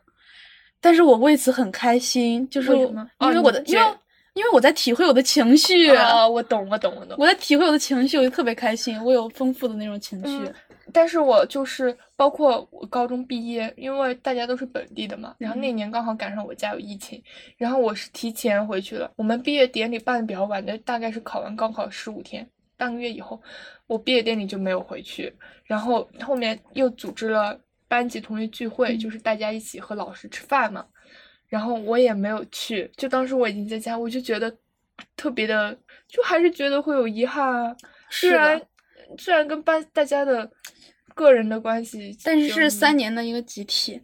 [0.81, 3.85] 但是我为此很开心，就是因为我的因为
[4.33, 5.95] 因为我在体会我的情绪。
[5.95, 7.15] 啊，我懂，我懂，我懂。
[7.19, 10.37] 我在体会我的情绪，我就特别开心，我有丰富的那种情绪。
[10.47, 10.53] 嗯
[10.91, 17.23] 但是我就是包括我高中毕业，因为大家都是本地的嘛，然后那嗯年刚好赶上我家有疫情，
[17.57, 19.09] 然后我是提前回去了。
[19.15, 23.41] 我们毕业典礼办的比较晚的，大概是考完高考十五天，半个月以后，
[23.87, 25.33] 我毕业典礼就没有回去，
[25.65, 30.85] 然后后面又组织了班级同学聚会，就是大家一起和老师吃饭嘛，
[31.47, 34.55] 然后我也没有去，就当时我已经在家，我就觉得
[35.15, 37.75] 特别的，就还是觉得会有遗憾啊。
[38.09, 38.61] 虽然
[39.17, 40.49] 虽然跟班大家的
[41.13, 44.01] 个人的关系，但是是三年的一个集体。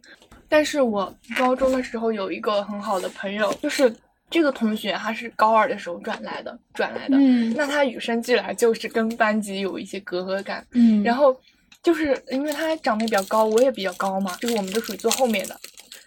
[0.52, 3.88] 但是我高中的时候有一个很好的朋友，就是
[4.30, 7.16] 这个同学，他是高二的时候转来的，转来的。
[7.18, 10.64] 嗯，那他与生俱来就是跟班级有一些隔阂感。
[10.72, 11.36] 嗯，然后
[11.82, 15.60] 就是因为他长得比较高，我也比较高嘛，就是我们都属于坐后面的。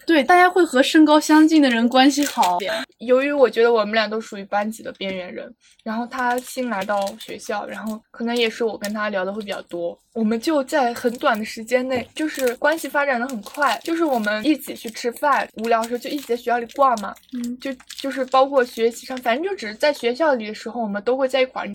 [0.06, 2.58] 对，大家会和身高相近的人关系好。
[3.00, 21.70] 由于我觉得我们俩都属于班级的边缘人，然后他新来到学校，然后可能也是我跟他聊的会比较多，我们就在很短的时间内，就是关系发展的很快，就是我们一起去吃饭，无聊的时候就一起在学校里逛嘛，嗯，就就是包括学习上，反正就只是在学校里的时候，我们都会在一块儿。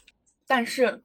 [0.47, 0.99] 但是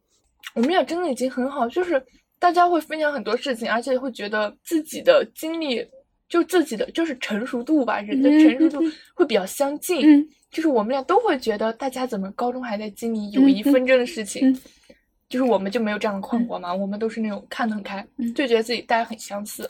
[0.54, 2.02] 我们俩真的已经很好，就是
[2.40, 5.86] 大家会分享很多事情，而且会觉得自己的经历。
[6.34, 10.02] 就自己的就是成熟度吧，人的成熟度会比较相近。
[10.04, 14.52] 嗯，就是我们俩都会觉得，大家怎么高中还在经历友谊纷争的事情，
[15.30, 16.74] 就是我们就没有这样的困惑嘛？
[16.74, 19.70] 我们都是那种看得很开，就觉得自己大家很相似。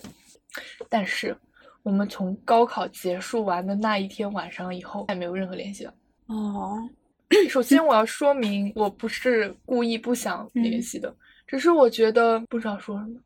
[0.87, 1.35] 但是
[1.81, 5.93] 我们从高考结束完的那一天晚上以后，再没有任何联系了。
[6.27, 6.79] 哦，
[7.49, 11.13] 首先我要说明，我不是故意不想联系的，
[11.45, 13.19] 只是我觉得不知道说什么。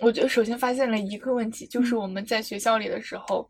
[0.00, 3.48] 我觉得首先发现了一个问题，就是我们在学校里的时候，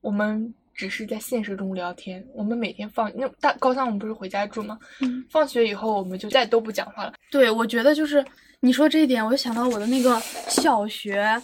[0.00, 2.24] 我们只是在现实中聊天。
[2.34, 4.78] 我们每天放那大高三，我们不是回家住吗？
[5.00, 7.14] 嗯，放学以后我们就再都不讲话了。
[7.30, 8.24] 对，我觉得就是
[8.60, 11.40] 你说这一点，我就想到我的那个小学，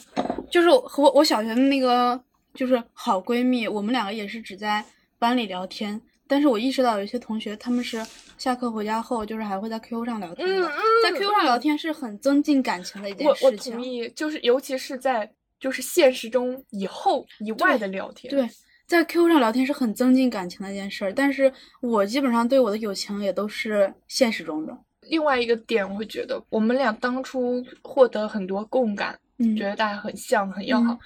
[0.50, 2.20] 就是和我我小学的那个
[2.54, 4.84] 就是好闺蜜，我们两个也是只在
[5.18, 6.00] 班里聊天。
[6.26, 8.02] 但是我意识到有些同学他们是
[8.38, 10.68] 下课回家后，就是还会在 QQ 上聊天的，
[11.02, 13.74] 在 QQ 上聊天是很增进感情的一件事情。
[13.74, 18.30] 我我同意，就是尤其是在就是现实中以后以外的聊天。
[18.30, 18.48] 对，
[18.86, 21.12] 在 QQ 上聊天是很增进感情的一件事儿。
[21.12, 24.76] 但是我基本上对我的友情也都是现实中的。
[25.02, 30.98] 另外一个点，我会觉得我们俩当初获得很多共感，嗯，觉得大家很像很要好，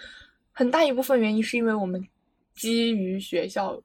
[0.52, 2.00] 很大一部分原因是因为我们
[2.54, 3.76] 基于学校。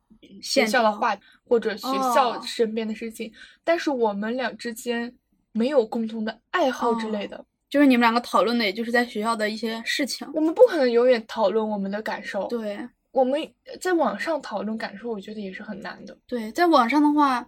[0.42, 3.32] 学校的话，或者学校身边的事情，
[3.64, 5.14] 但是我们俩之间
[5.52, 10.28] 没有共同的爱好之类的，就是你们两个讨论的，也就是在学校的一些事情。
[10.34, 12.48] 我们不可能永远讨论我们的感受。
[12.48, 13.40] 对，我们
[13.80, 16.18] 在网上讨论感受，我觉得也是很难的。
[16.26, 17.48] 对，在网上的话，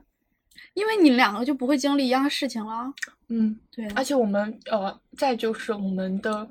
[0.74, 2.94] 因为你两个就不会经历一样的事情了。
[3.30, 3.88] 嗯，对。
[3.90, 6.48] 而且我们呃，再就是我们的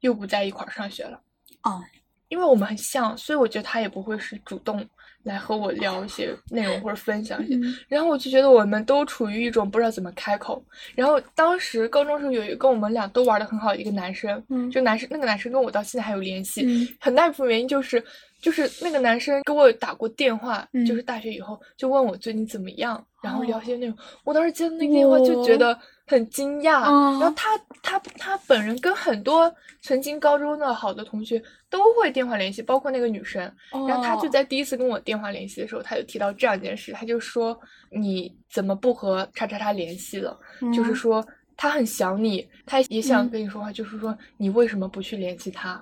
[0.00, 1.20] 又不在一块儿上学了。
[1.62, 1.82] 哦，
[2.28, 4.84] 因为我们很像，所以我觉得他也不会是主动。
[5.24, 7.54] 来和我聊一些 内容或者分享一些，
[7.88, 10.64] 然后我就觉得我们都处于一种不知道怎么开口。
[10.94, 16.62] 然后当时高中时候有一个跟我们俩都玩的很好的一个男生，就男生那个男生跟我到现在还有联系，
[17.00, 18.02] 很大一部分原因就是
[18.40, 23.96] 就是那个男生给我打过电话，就是大学以后就问我最近怎么样，然后聊些内容。
[24.24, 25.78] 我当时接到那个电话就觉得。
[26.10, 26.80] 很惊讶，
[27.20, 27.50] 然后他
[27.82, 33.42] 他他本人跟很多曾经高中的好的同学都会电话联系，包括那个女生。
[33.86, 37.54] 然后他就在第一次跟我电话联系的时候，他就提到这样一件事，他就说
[37.90, 40.34] 你怎么不和叉叉叉联系了？
[40.74, 41.22] 就是说
[41.58, 45.78] 他很想你，他也想跟你说话，就是说你为什么不去联系他？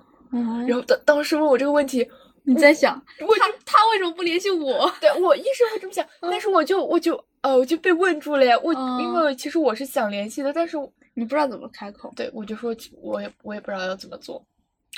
[0.67, 2.05] 然后当当时问我这个问题，
[2.47, 4.91] 你在想他他为什么不联系我？
[5.01, 7.23] 对我一直会这么想， 但是我就我就。
[7.43, 8.59] 呃，我就被问住了呀！
[8.61, 10.77] 我因为其实我是想联系的，但是
[11.15, 12.13] 你不知道怎么开口。
[12.17, 14.45] 对，我就说我也我也不知道要怎么做，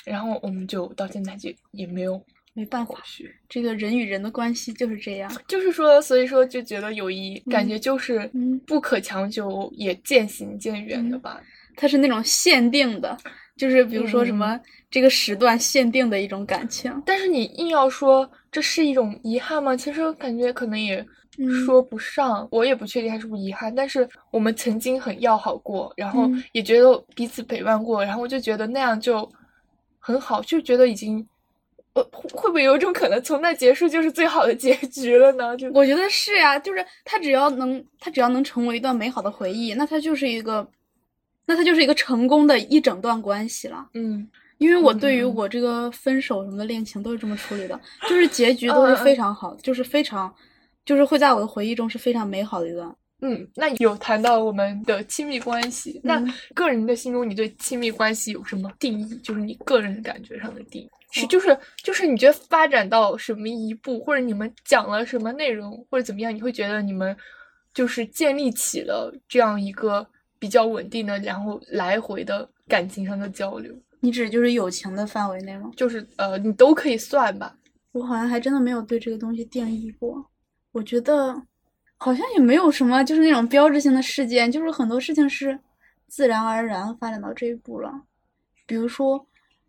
[0.07, 2.19] 然后我们就到现在就也没有
[2.55, 2.95] 没办法，
[3.51, 5.31] 这个人与人的关系就是这样。
[5.47, 8.31] 就是说，所以说就觉得友谊感觉就是
[8.67, 11.39] 不可强求，也渐行渐远的吧。
[11.77, 13.15] 它是那种限定的，
[13.59, 14.59] 就是比如说什么
[14.91, 17.03] 这个时段限定的一种感情。
[17.05, 19.77] 但是你硬要说这是一种遗憾吗？
[19.77, 21.05] 其实感觉可能也。
[21.65, 23.73] 说不上，我也不确定还是不是遗憾。
[23.73, 29.31] 但是我们曾经很要好过，然后也觉得彼此陪伴过，然后我就觉得那样就
[30.01, 31.25] 很好，就觉得已经，
[31.93, 35.57] 呃，会不会有一种可能，从那结束就是最好的结局了呢？
[35.57, 40.69] 就我觉得是呀，就是他只要能，他只要能成为一段美好的回忆，那他就是一个，
[41.49, 43.89] 那他就是一个成功的一整段关系了。
[43.95, 50.33] 嗯，因为我对于我这个分手什么的恋情都是这么处理的，就是结局都是非常好，就是非常。
[50.85, 52.97] 就是会在我的回忆中是非常美好的一段。
[53.21, 56.19] 嗯，那有谈到我们的亲密关系，那
[56.55, 59.15] 个人的心中，你对亲密关系有什么定义？
[59.17, 67.15] 就是你个人感觉上的定义，是就是就是你觉得发展到什么一步，或者你们讲了什么内容，或者怎么样，你会觉得你们
[67.75, 70.07] 就是建立起了这样一个
[70.39, 73.75] 比较稳定的，然后来回的感情上的交流。
[74.01, 75.71] 你指就是友情的范围内吗？
[75.77, 77.57] 就是呃，你都可以算吧。
[77.93, 80.25] 我好像还真的没有对这个东西定义过。
[80.73, 81.35] 我觉得
[81.97, 85.59] 好像也没有什么，就是那种标志性的事件，就是很多事情是
[86.07, 87.91] 自然而然发展到这一步了。
[88.67, 89.19] 比如说，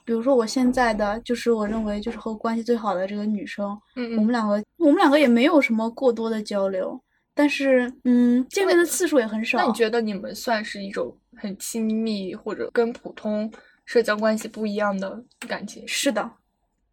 [0.05, 7.01] 比如说我现在的就是我认为就是和我关系最好的这个女生，嗯我们两个我们两个也没有什么过多的交流，
[7.40, 9.58] 但是嗯，见面的次数也很少。
[9.58, 13.50] 那你觉得你们算是一种很亲密，或者跟普通
[13.86, 15.88] 社交关系不一样的感情？
[15.88, 16.30] 是的，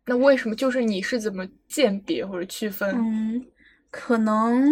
[0.05, 0.55] 那为什么？
[0.55, 2.95] 就是你是怎么鉴别或者区分？
[2.95, 3.45] 嗯，
[3.91, 4.71] 可能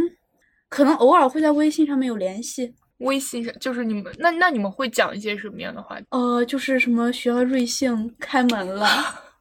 [0.69, 6.07] 可能偶尔会在微信上面有联系，微信上就是你们那那你们会讲一些什么样的话题？
[6.11, 8.87] 呃，就是什么学校瑞幸开门了。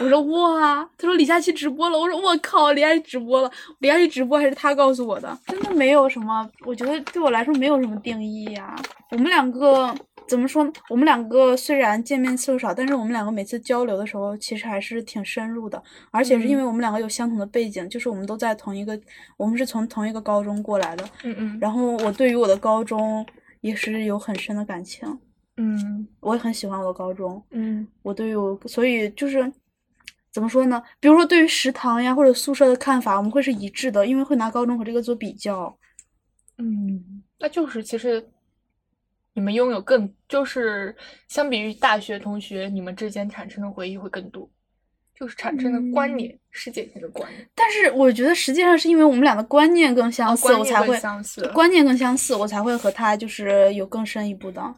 [0.00, 8.74] 我说哇，他说李佳琦直播了，我说我靠，李佳琦直播了，李佳琦直播还是他告诉我的，真的没有什么，我觉得对我来说没有什么定义呀。
[9.10, 9.94] 我们两个
[10.26, 10.72] 怎么说呢？
[10.88, 18.98] 我们两个虽然见面次数少，但是我们两个每次交流的时候，其实还是挺深入的，而且是因为我们两个有相同的背景，就是我们都在同一个，
[19.36, 23.24] 我们是从同一个高中过来的，嗯嗯然后我对于我的高中
[23.60, 25.06] 也是有很深的感情，
[25.56, 27.42] 嗯我也很喜欢我的高中。
[27.50, 29.52] 嗯我对于我，所以就是
[30.32, 30.82] 怎么说呢？
[30.98, 35.76] 比如说对于食堂呀或者宿舍的看法，我们会是一致的，因为会拿高中和这个做比较。
[36.58, 38.24] 嗯，那就是其实
[39.32, 40.94] 你们拥有更就是
[41.28, 44.48] 相比于大学同学，你们之间产生的回忆会更多，
[45.14, 47.48] 就是产生的关嗯联，世界性的观念。
[47.54, 54.74] 但是我觉得实际上是因为我们俩的观念更相似，我才会相似观念更相似，我才会和他就是有更深一步的。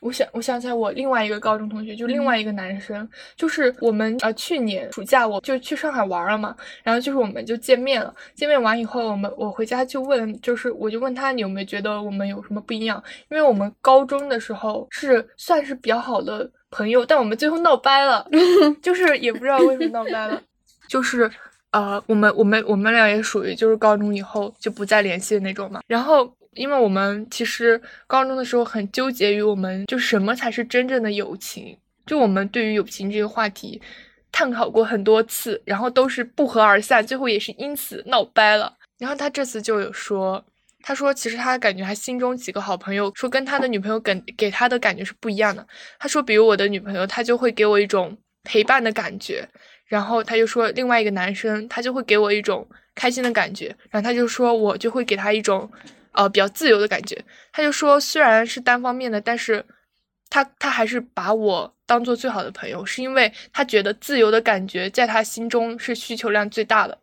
[0.00, 13.02] 我想，我想起来，我另外一个高中同学，就嗯另外一个男生，就是我们呃去年暑假我就去上海玩了嘛，然后就是我们就见面了，见面完以后，我们我回家就问，就是我就问他你有没有觉得我们有什么不一样？
[13.30, 18.26] 因为我们高中的时候是算是比较好的朋友，但我们最后闹掰了，
[18.82, 20.42] 就是也不知道为什么闹掰了，
[20.88, 21.30] 就是
[21.70, 26.32] 呃，我们我们我们俩也属于就是高中以后就不再联系的那种嘛，然后。
[26.54, 33.80] 因为我们其实高中的时候很纠结于我们就什么才是真正的友情，就我们对于友情这个话题
[34.32, 38.76] 探讨过很多次，然后都是不欢而散，最后也是因此闹掰了。
[38.98, 40.44] 然后他这次就有说，
[40.82, 45.64] 他说其实他感觉他心中几个好朋友说跟他的女朋友给给他的感觉是不一样的。
[46.00, 49.48] 他说，比如我的女朋友，她就会给我一种陪伴的感觉，
[49.86, 55.70] 然后他就说另外一个男生，他就会给我一种开心的感觉，然后他就说我就会给他一种。
[56.12, 59.64] 呃，比较自由的感觉，他就说虽然是单方面的，但是
[60.28, 66.98] 他他还是把我当做最好的朋友，是因为他觉得自由的感觉在他心中是需求量最大的，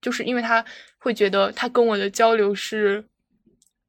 [0.00, 0.64] 就是因为他
[0.98, 3.04] 会觉得他跟我的交流是，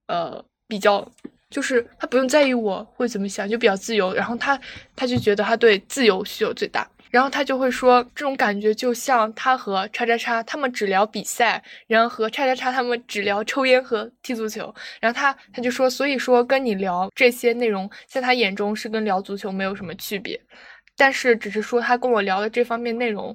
[0.07, 1.11] 呃，比较
[1.49, 4.59] 就是他不用在意我会怎么想，就比较自由，然后他
[4.95, 6.89] 他就觉得他对自由需求最大。
[7.15, 14.63] 然后他就会说，这种感觉就像他和叉叉叉他们只聊比赛，然后和叉叉叉他们只聊抽烟和踢足球。
[14.99, 20.37] 然后他他就说，所以说跟你聊这些内容，在他眼中是跟聊足球没有什么区别，
[20.97, 23.33] 但是只是说他跟我聊的这方面内容，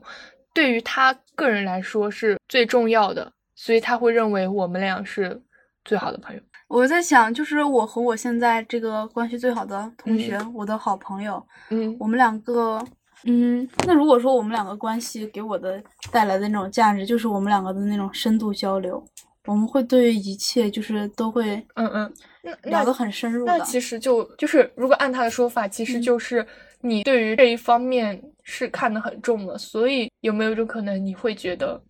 [0.53, 5.41] 对于他个人来说是最重要的，所以他会认为我们俩是
[5.87, 6.43] 最好的朋友。
[6.68, 12.78] 我在想，就是我和我现在这个关系最好的同学，我的好朋友，嗯我们两个。
[13.25, 19.03] 嗯，那如果说我们两个关系给我的带来的那种价值，就是我们两个的那种深度交流，
[19.47, 22.12] 我们会对一切就是都会嗯嗯，
[22.64, 23.59] 聊得很深入的。
[23.59, 26.47] 那其实就就是，如果按他的说法，其实就是
[26.81, 31.81] 你对于这一方面是看得很重的，所以有没有一种可能，你会觉得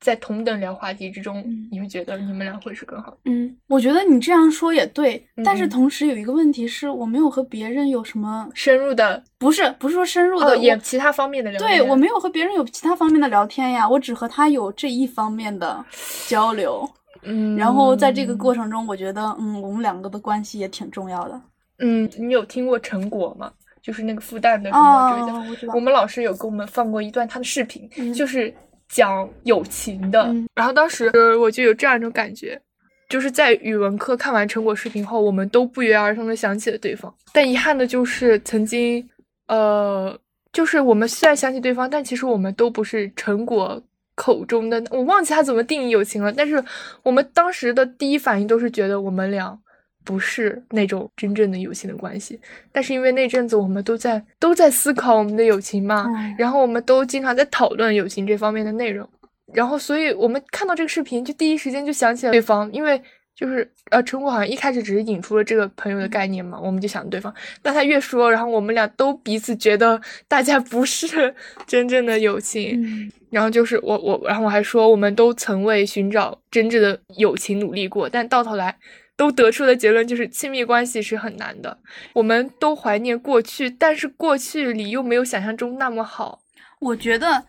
[0.00, 3.16] 在同等聊话题之中，嗯你会觉得你们俩会是更好的？
[3.24, 11.68] 嗯，我觉得你这样说也对，但是嗯同时有一个问题是我没有和别人有什么，深入的不是不是说深入的，哦，也其他方面的聊天。
[11.68, 15.84] 对我没有和别人有其他方面的聊天呀，我只和他有这一方面的
[16.28, 16.88] 交流。
[17.22, 21.40] 嗯，然后在这个过程中，我觉得，嗯，我们两个的关系也挺重要的。
[21.78, 23.50] 嗯，你有听过陈果吗？
[23.82, 25.80] 就是那个复旦的什么这个叫哦，我。
[25.80, 28.52] 们老师有给我们放过一段他的视频，嗯就是
[28.88, 30.22] 讲友情的。
[30.24, 32.60] 嗯然后当时呃我就有这样一种感觉，
[33.08, 37.14] 就是在语文课看完成果视频后，我们都不约而同的想起了对方。
[37.32, 39.08] 但遗憾的就是曾经，
[39.48, 40.18] 呃，
[40.52, 43.80] 就是我们虽然想起对方，但其实我们都不是成果
[44.14, 46.32] 口中的，我忘记他怎么定义友情了。
[46.32, 46.62] 但是
[47.02, 49.58] 我们当时的第一反应都是觉得我们俩。
[50.06, 52.40] 不是那种真正的友情的关系，
[52.70, 59.06] 但是因为那阵子我们都在都在思考我们的友情嘛，嗯然后我们都经常在讨论友情这方面的内容，
[59.52, 63.02] 然后所以我们看到这个视频，就第一时间就想起了对方，因为
[63.34, 71.34] 就是呃，陈果好像一开始只是引出了这个朋友的概念嘛，我们就想对方，但他越说，然后我们俩都彼此觉得大家不是
[71.66, 73.10] 真正的友情，嗯。
[73.28, 78.74] 然后就是我我，然后我还说我们都曾为寻找真挚的友情努力过，但到头来
[79.16, 81.78] 都得出的结论就是亲密关系是很难的。
[82.12, 86.42] 我们都怀念过去，但是过去里又没有想象中那么好。
[86.78, 87.44] 我觉得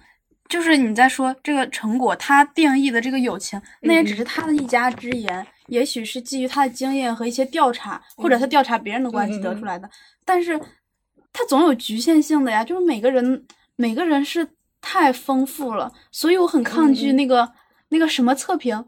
[0.48, 9.90] 就是你在说这个成果，他定义的这个友情，那也只是他的一家之言，也许是基于他的经验和一些调查，或者他调查别人的关系得出来的。
[10.24, 10.58] 但是，
[11.34, 13.46] 他总有局限性的呀，就是每个人
[13.76, 14.48] 每个人是
[14.80, 17.52] 太丰富了，所以我很抗拒那个、
[17.90, 18.86] 那个什么测评，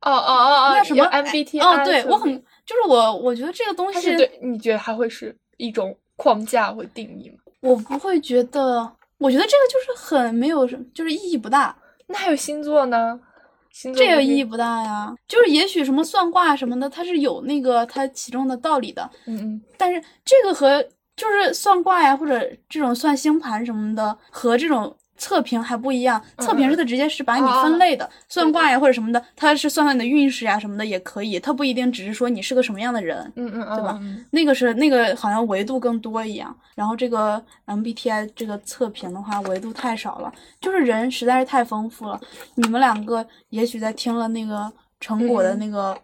[0.00, 2.34] 哦哦哦哦，那什么 MBTI 哦，对我很
[2.64, 7.36] 就是我我觉得这个东西是对，你觉得它会是一种框架或定义吗？
[7.60, 11.74] 我不会觉得，我觉得这个就是很没有什，就是意义不大。
[12.08, 13.18] 那还有星座呢？
[13.72, 20.82] 星座这个意义不大呀，就是也许什么算卦什么的，它是有那个它其中的道理的，嗯嗯但是这个和
[21.16, 26.22] 就是算卦呀，或者这种算星盘什么的，和这种测评还不一样。
[26.38, 33.32] 测评是它直接是把你分类的，算卦呀或者什么的，它是算算你的运势呀什么的也可以，它不一定只是说你是个什么样的人。
[33.36, 34.24] 嗯嗯，对吧嗯？
[34.30, 42.20] 那个是那个好像维度更多一样，然后这个 MBTI 这个测评的话维度太少了，就是人实在是太丰富了。
[42.54, 45.96] 你们两个也许在听了那个成果的嗯那个、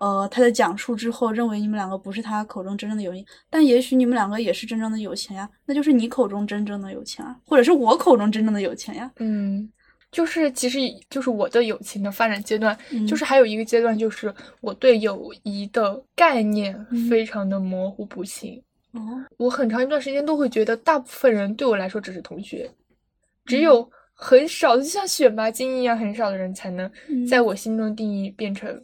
[0.00, 9.10] 呃他的讲述之后，认为你们两个不是他口中真正的友谊，但也许你们两个也是真正的友情呀，那就是你口中真正的友情啊，或者是我口中真正的友情呀。
[9.18, 9.70] 嗯，
[10.10, 10.78] 就是其实
[11.08, 18.60] 就是我的友情的发展阶段，嗯就是还有一个阶段，就是我对友谊的概念嗯非常的模糊不清。
[18.92, 19.00] 哦，
[19.36, 22.68] 我很长一段时间都会觉得，大部分人对我来说只是同学，
[23.44, 28.82] 只嗯有很少的，就像选拔精英一样，很少的人才能嗯在我心中定义变成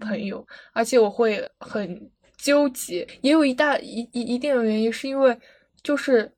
[0.00, 5.36] 朋友，而且我会很纠结，也有一大一一一定的原因，是因为
[5.82, 6.30] 就是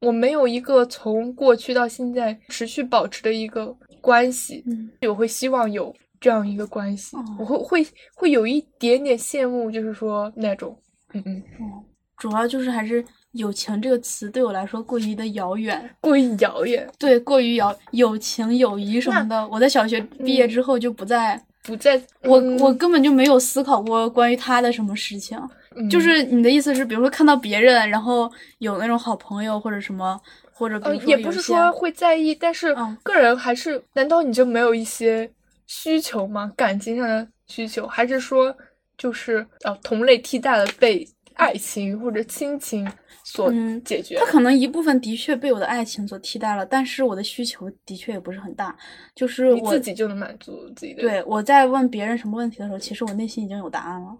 [0.00, 4.90] 我没有一个从过去到现在持续保持的一个关系，嗯。
[5.08, 7.24] 我会希望有这样一个关系，哦。
[7.38, 10.76] 我会会会有一点点羡慕，就是说那种，
[11.14, 11.84] 嗯嗯，哦，
[12.16, 15.96] 主要就是还是友情这个词对我来说过于的遥远。
[16.00, 25.38] 过于遥远，对，过于遥友情、友谊什么的，我在小学毕业之后就不再，不在我嗯我根本就没有思考过关于他的什么事情。
[25.76, 30.20] 嗯就是你的意思是，比如说看到别人，然后有那种好朋友或者什么，
[30.52, 35.30] 或者比呃，也不是说会在意，但是嗯个人还是，难道你就没有一些
[35.66, 36.50] 需求吗？
[36.56, 38.52] 感情上的需求，还是说
[38.96, 41.06] 就是呃同类替代了被
[41.38, 42.86] 爱情或者亲情
[43.24, 44.16] 所嗯解决？
[44.18, 48.76] 他可能一部分的确被我的爱情所替代了，但是我的需求的确也不是很大，
[49.14, 54.16] 就是我自己就能满足自己的。，对我在问别人什么问题的时候，其实我内心已经有答案了。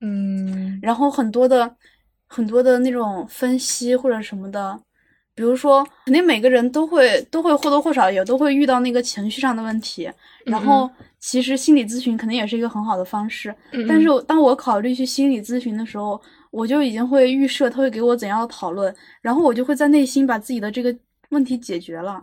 [0.00, 1.76] 嗯然后很多的
[2.26, 4.80] 很多的那种分析或者什么的，
[5.34, 10.10] 比如说，肯定每个人都会都会或多或少也都会遇到那个情绪上的问题。
[10.46, 20.94] 然后其实心理咨询肯定也是一个很好的方式，嗯但是当我考虑去心理咨询的时候，我就已经会预设他会给我怎样的讨论，然后我就会在内心把自己的这个
[21.28, 22.22] 问题解决了。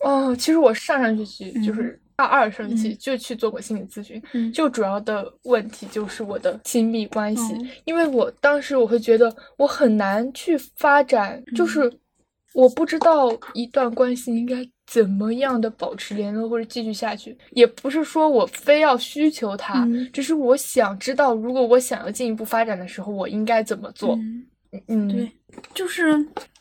[0.00, 11.54] 哦，其实我上上学期就嗯是大二上期嗯就去做过心理咨询，嗯就主要的问题就是我的亲密关系，嗯因为我当时我会觉得我很难去发展，嗯。
[11.54, 11.90] 就是
[12.54, 24.14] 我不知道一段关系应该怎么样的保持联络或者继续下去，也不是说我非要需求他，嗯只是我想知道，如果我想要进一步发展的时候，我应该怎么做。
[24.14, 24.46] 嗯
[24.88, 25.30] 嗯，对，
[25.72, 26.12] 就是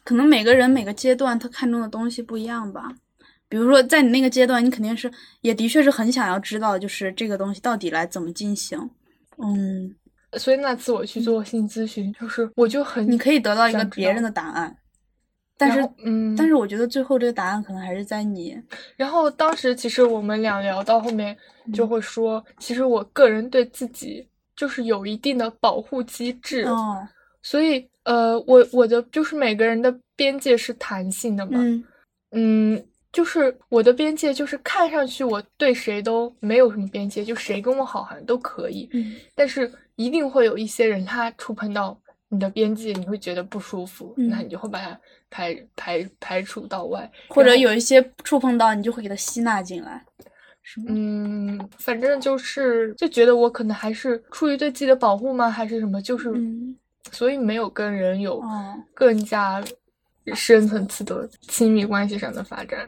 [0.04, 2.91] 可能每个人每个阶段他看中的东西不一样吧。
[3.50, 8.80] 比如说，在你那个阶段，你肯定是也的确是很想要知道，就是这个东西到底来怎么进行。
[9.38, 9.96] 嗯，
[10.34, 14.76] 所以那次我去做心理咨询，就是我就很你可以得到一个别人的答案，
[15.58, 18.60] 但是嗯，但是我觉得最后这个答案可能还是在你。
[18.95, 27.08] 然后当时其实我们俩聊到后面嗯就会说，其实我个人对自己就是有一定的保护机制，哦，
[27.41, 31.84] 所以呃，我我的就是每个人的边界是弹性的嘛，嗯。
[32.36, 39.14] 嗯，就是我的边界就是看上去我对谁都没有什么边界，就谁跟我好好像都可以，嗯。
[39.36, 41.95] 但是一定会有一些人他触碰到
[42.30, 44.99] 你的边界，你会觉得不舒服，那嗯你就会把他
[45.34, 50.05] 排排排除到外，或者有一些触碰到，你就会给它吸纳进来，
[50.88, 55.99] 嗯，反正就是就觉得我可能还是出于对自己的保护吗，还是什么？
[55.99, 56.77] 就是，嗯
[57.11, 59.61] 所以没有跟人有哦更加
[60.36, 62.88] 深层次的亲密关系上的发展。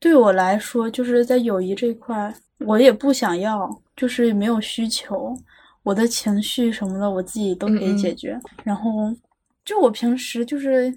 [0.00, 5.36] 对我来说，就是在友谊这块，我也不想要，就是没有需求，
[5.82, 8.38] 我的情绪什么的我自己都可以解决。
[8.64, 9.14] 然后，
[9.64, 10.92] 就我平时就是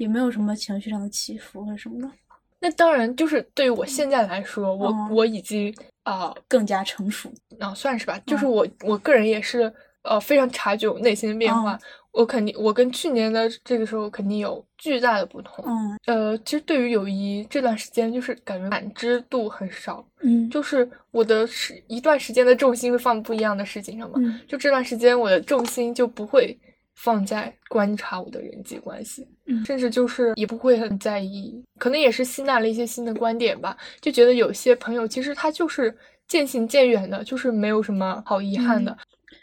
[0.00, 2.10] 也没有什么情绪上的起伏或者什么的。
[2.58, 5.74] 那当然，就是对于我现在来说，我我已经
[6.04, 8.18] 啊更加成熟，啊算是吧。
[8.26, 9.70] 就是我我个人也是
[10.02, 11.78] 呃非常察觉我内心的变化。
[12.12, 15.64] 我肯定，我跟去年的这个时候肯定有巨大的不同。
[15.64, 20.04] 嗯，呃，其实对于友谊这段时间，就是感觉感知度很少。
[20.22, 24.14] 嗯，就是我的是一段时间的重心会放不一样的事情上嘛。
[24.18, 26.58] 嗯，就这段时间我的重心就不会
[26.94, 31.62] 放在观察我的人际关系，嗯，甚至就是也不会很在意。
[31.78, 35.96] 可能也是吸纳了一些新的观点吧，就觉得有些朋友其实他就是
[36.28, 38.96] 渐行渐远的，就是没有什么好遗憾的。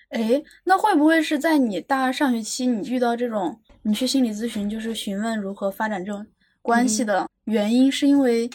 [0.09, 6.25] 哎，那会不会是在你大二上学期，你遇到这种，你去心理咨询，就是询问如何发展这种
[6.61, 8.49] 关系的原因，是因为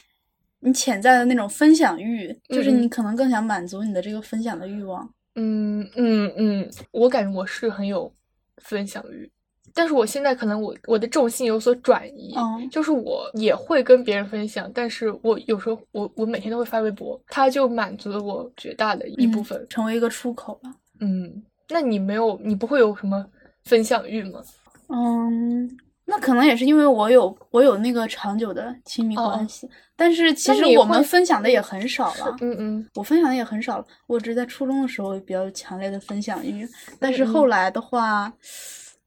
[0.61, 5.13] 你潜在的那种分享欲，就是你可能更想满足你的这个分享的欲望。
[5.35, 8.11] 嗯嗯嗯，我感觉我是很有
[8.59, 9.31] 分享欲，
[9.75, 12.35] 但是我现在可能我我的重心有所转移，
[12.71, 20.71] 就是我也会跟别人分享，但是我有时候我我每天都会发微博，它就满足了我绝大的一部分，成为一个出口了。
[21.01, 23.27] 嗯，那你没有，你不会有什么
[23.65, 24.43] 分享欲吗？
[24.89, 25.69] 嗯，
[26.05, 32.37] 那可能也是因为我有我有那个长久的亲密关系，但是其实我们分享的也很少了。
[32.41, 33.85] 嗯嗯，我分享的也很少了。
[34.07, 38.33] 我只是在初中的时候比较强烈的分享欲，但是后来的话，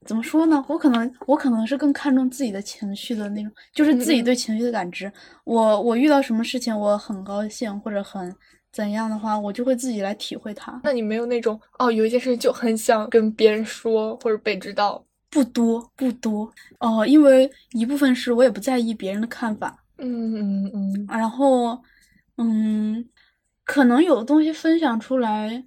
[0.06, 0.64] 怎么说呢？
[0.68, 5.12] 我可能我可能是更看重自己的情绪的那种，就是自己对情绪的感知。
[5.43, 8.36] 我我遇到什么事情，我很高兴或者很。
[8.74, 10.82] 怎样的话，我就会自己来体会它。
[10.84, 15.02] 那你没有那种哦，有一件事情就很想跟别人说，或者被知道？
[15.36, 19.78] 不多，不多哦，因为一部分是我也不在意别人的看法。
[19.98, 21.06] 嗯嗯嗯。
[21.10, 21.78] 然后，
[22.38, 23.06] 嗯，
[23.66, 25.66] 可能有的东西分享出来，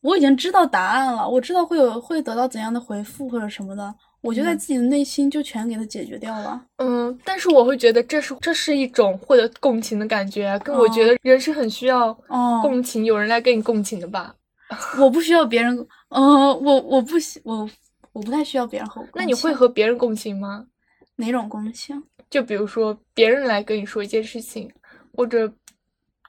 [0.00, 3.94] 我已经知道答案了，我知道会有会得到怎样的回复或者什么的。
[4.20, 6.60] 我就在自己的内心就全给它解决掉了。
[6.78, 12.12] 嗯，但是我会觉得这是这是一种获得共情的感觉，跟我觉得人是很需要
[12.60, 14.34] 共情，有人来跟你共情的吧。
[14.98, 17.70] 我不需要别人，呃，我我不喜我
[18.18, 19.06] 我不太需要别人和我。
[19.14, 20.66] 那你会和别人共情吗？
[21.16, 22.02] 哪种共情？
[22.28, 24.68] 就比如说别人来跟你说一件事情，
[25.14, 25.50] 或者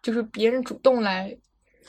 [0.04, 1.36] 就是别人主动来。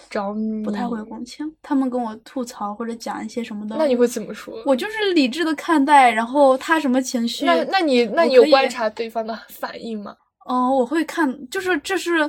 [0.08, 4.62] 找你不太会共情，他们跟我吐槽或者讲一些什么的，那你会怎么说？
[4.64, 10.16] 我就是理智的看待，然后他什么情绪，那那你那你有观察对方的反应吗？
[10.46, 12.26] 哦，我会看，就是这是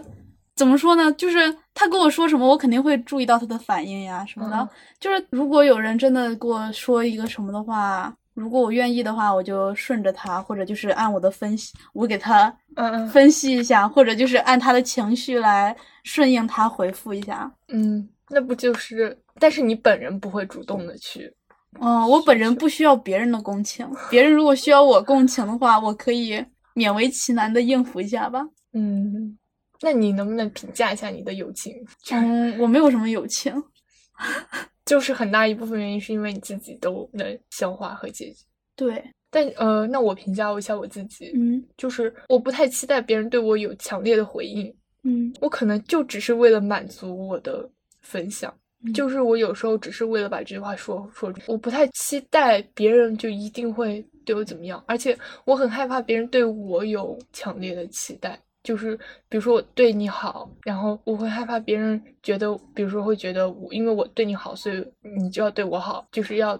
[0.61, 1.11] 怎么说呢？
[1.13, 4.69] 就是他跟我说什么，我肯定会注意到他的反应呀什么的。
[4.99, 8.15] 就是如果有人真的跟我说一个什么的话。
[8.33, 17.51] 如果我愿意的话，我就顺着他，或者就是按我的分析，我给他嗯分析一下，或者就是按他的情绪来顺应他回复一下。
[17.67, 19.15] 嗯，那不就是？
[19.37, 21.29] 但是你本人不会主动的去。
[21.81, 26.43] 嗯，我本人不需要别人的共情，别人如果需要我共情的话，我可以
[26.73, 28.41] 勉为其难的应付一下吧。
[28.73, 29.37] 嗯，
[29.81, 31.75] 那你能不能评价一下你的友情？
[32.11, 33.53] 嗯，我没有什么友情。
[34.85, 38.43] 就是很大一部分原因是因为你自己都能消化和解决。
[38.75, 44.73] 对，但呃，那我评价一下我自己，嗯，就是我不太期待别人对我有强烈的回应，
[45.03, 47.67] 嗯，我可能就只是为了满足我的
[48.01, 48.53] 分享，
[48.93, 58.39] 就是我有时候只是为了把这句话说说出，我不太期待别人就一定会对我怎么样，而且我很害怕别人对我有强烈的期待。
[58.63, 58.95] 就是
[59.27, 64.85] 比如说我对你好，然后我会害怕别人觉得，比如说会觉得我因为我对你好，所以
[65.19, 66.59] 你就要对我好，就是要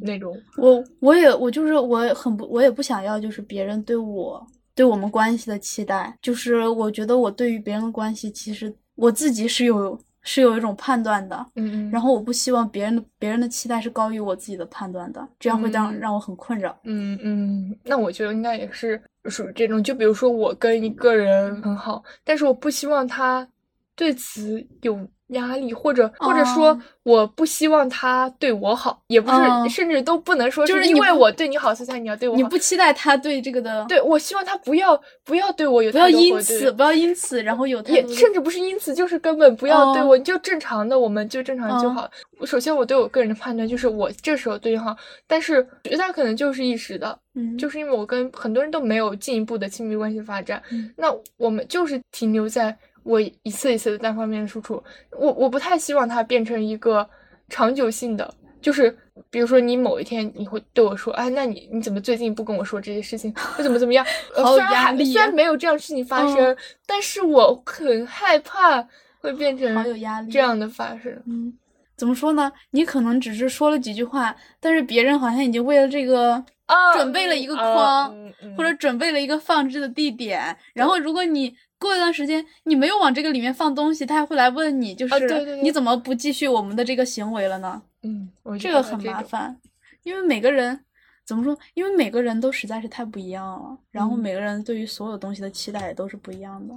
[0.00, 0.36] 那种。
[0.56, 11.90] 我我也我就是我很不我也不想要就是别人对我对我们关系的期待，就是我觉得我对于别人的关系，其实我自己是有是有一种判断的，嗯嗯。
[11.92, 16.76] 然后我不希望别人的别人的期待是高于我自己的判断的，这样会让让我很困扰。
[16.82, 19.00] 嗯嗯，那我觉得应该也是。
[19.26, 23.48] 属于这种，就比如说我跟一个人很好，但是我不希望他
[23.96, 25.08] 对此有。
[25.28, 32.36] 压力，或者或者说，我不希望他对我好，也不是，甚至都不能说就是因为我对你好，所以你要对我好。
[32.36, 42.08] 你不期待他对这个的，对我希望他不要不要对我有，不要因此不要因此然后有也甚至不是因此，就是根本不要对我，就正常的，我们就正常就好。
[42.38, 44.94] 我首先我对我个人的判断就是我这时候对你好，
[45.26, 50.62] 但是绝大可能就是一时的，嗯，就是因为我跟很多人都没有进一步的亲密关系发展，
[50.96, 52.76] 那我们就是停留在。
[53.04, 54.82] 我一次一次的单方面的输出，
[55.12, 57.08] 我我不太希望它变成一个
[57.48, 58.96] 长久性的，就是
[59.30, 63.32] 比如说你某一天你会对我说，哎，那你你怎么最近不跟我说这些事情？
[63.58, 64.04] 我怎么怎么样？
[64.34, 68.82] 好有虽然还压力虽然没有这样事情发生，但是我很害怕
[69.20, 71.12] 会变成好有压力这样的发生。
[71.26, 71.52] 嗯，
[71.96, 72.50] 怎么说呢？
[72.70, 80.56] 你可能只是说了几句话，但是别人好像已经为了这个啊准备了一个嗯框，或者准备了一个放置的地点。
[80.72, 87.82] 然后，如果你过一段时间你没有往这个里面放东西，他还会来问你，就是、啊对对对你怎么不继续我们的这个行为了呢？
[88.02, 89.22] 嗯，我这个很麻。
[89.22, 89.60] 烦，
[90.02, 90.84] 因为每个人
[91.26, 91.58] 怎么说？
[91.74, 96.74] 因为每个人都实在是太不一样了，然后嗯每个人对于所有东西的期待也都是不一样的，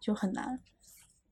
[0.00, 0.58] 就很难。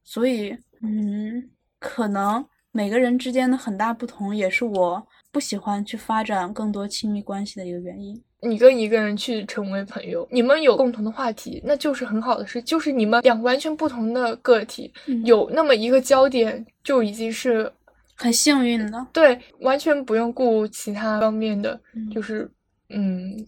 [0.02, 8.22] 所以，嗯，可能每个人之间的很大不同，也是我不喜欢去发展更多亲密关系的一个原因。
[8.42, 12.60] 你跟一个人去成为朋友，你们有共同的话题，那就是很好的事。
[12.62, 17.70] 就是你们两个完全不同的个体，嗯有那么一个焦点，就已经是
[18.16, 22.50] 很幸运的，对，完全不用顾其他方面的，嗯就是
[22.88, 23.46] 嗯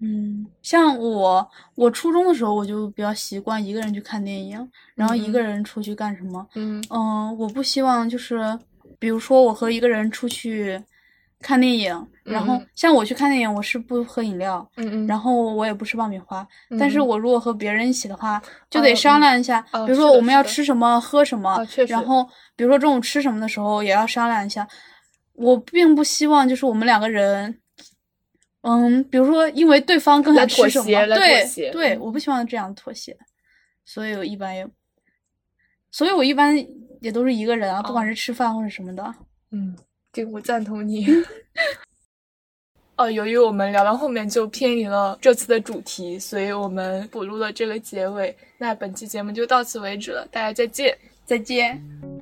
[0.00, 6.46] 嗯，像我，我初中的时候我就比较习惯一个人去看电影，然后一个嗯人出去干什么。
[6.56, 8.58] 嗯嗯，我不希望就是，
[8.98, 10.82] 比如说我和一个人出去
[11.44, 16.46] 看电影，然后像我去看电影，我是不喝饮料，嗯嗯，然后我也不吃爆米花。
[16.78, 18.40] 但是嗯我如果和别人一起的话，
[18.70, 22.26] 就哦得商嗯量一下，哦比如说我们要吃什么、喝什么然后
[22.56, 24.66] 比如说中午吃什么的时候也要商量一下。
[25.34, 27.58] 我并不希望就是我们两个人，
[28.62, 33.16] 嗯，比如说因为对方更来想吃什么，妥协对对，嗯我不希望这样妥协，
[33.84, 34.66] 所以我一般也，
[35.90, 36.56] 所以我一般
[37.00, 39.14] 也都是一个人啊，不管哦是吃饭或者什么的。
[39.50, 39.76] 嗯，
[40.14, 41.06] 这个我赞同你。
[42.96, 48.34] 哦， 由于我们聊到后面就偏离了这次的主题，所以我们补录了这个结尾。
[48.56, 50.96] 那本期节目就到此为止了，大家再见。
[51.26, 52.13] 再见。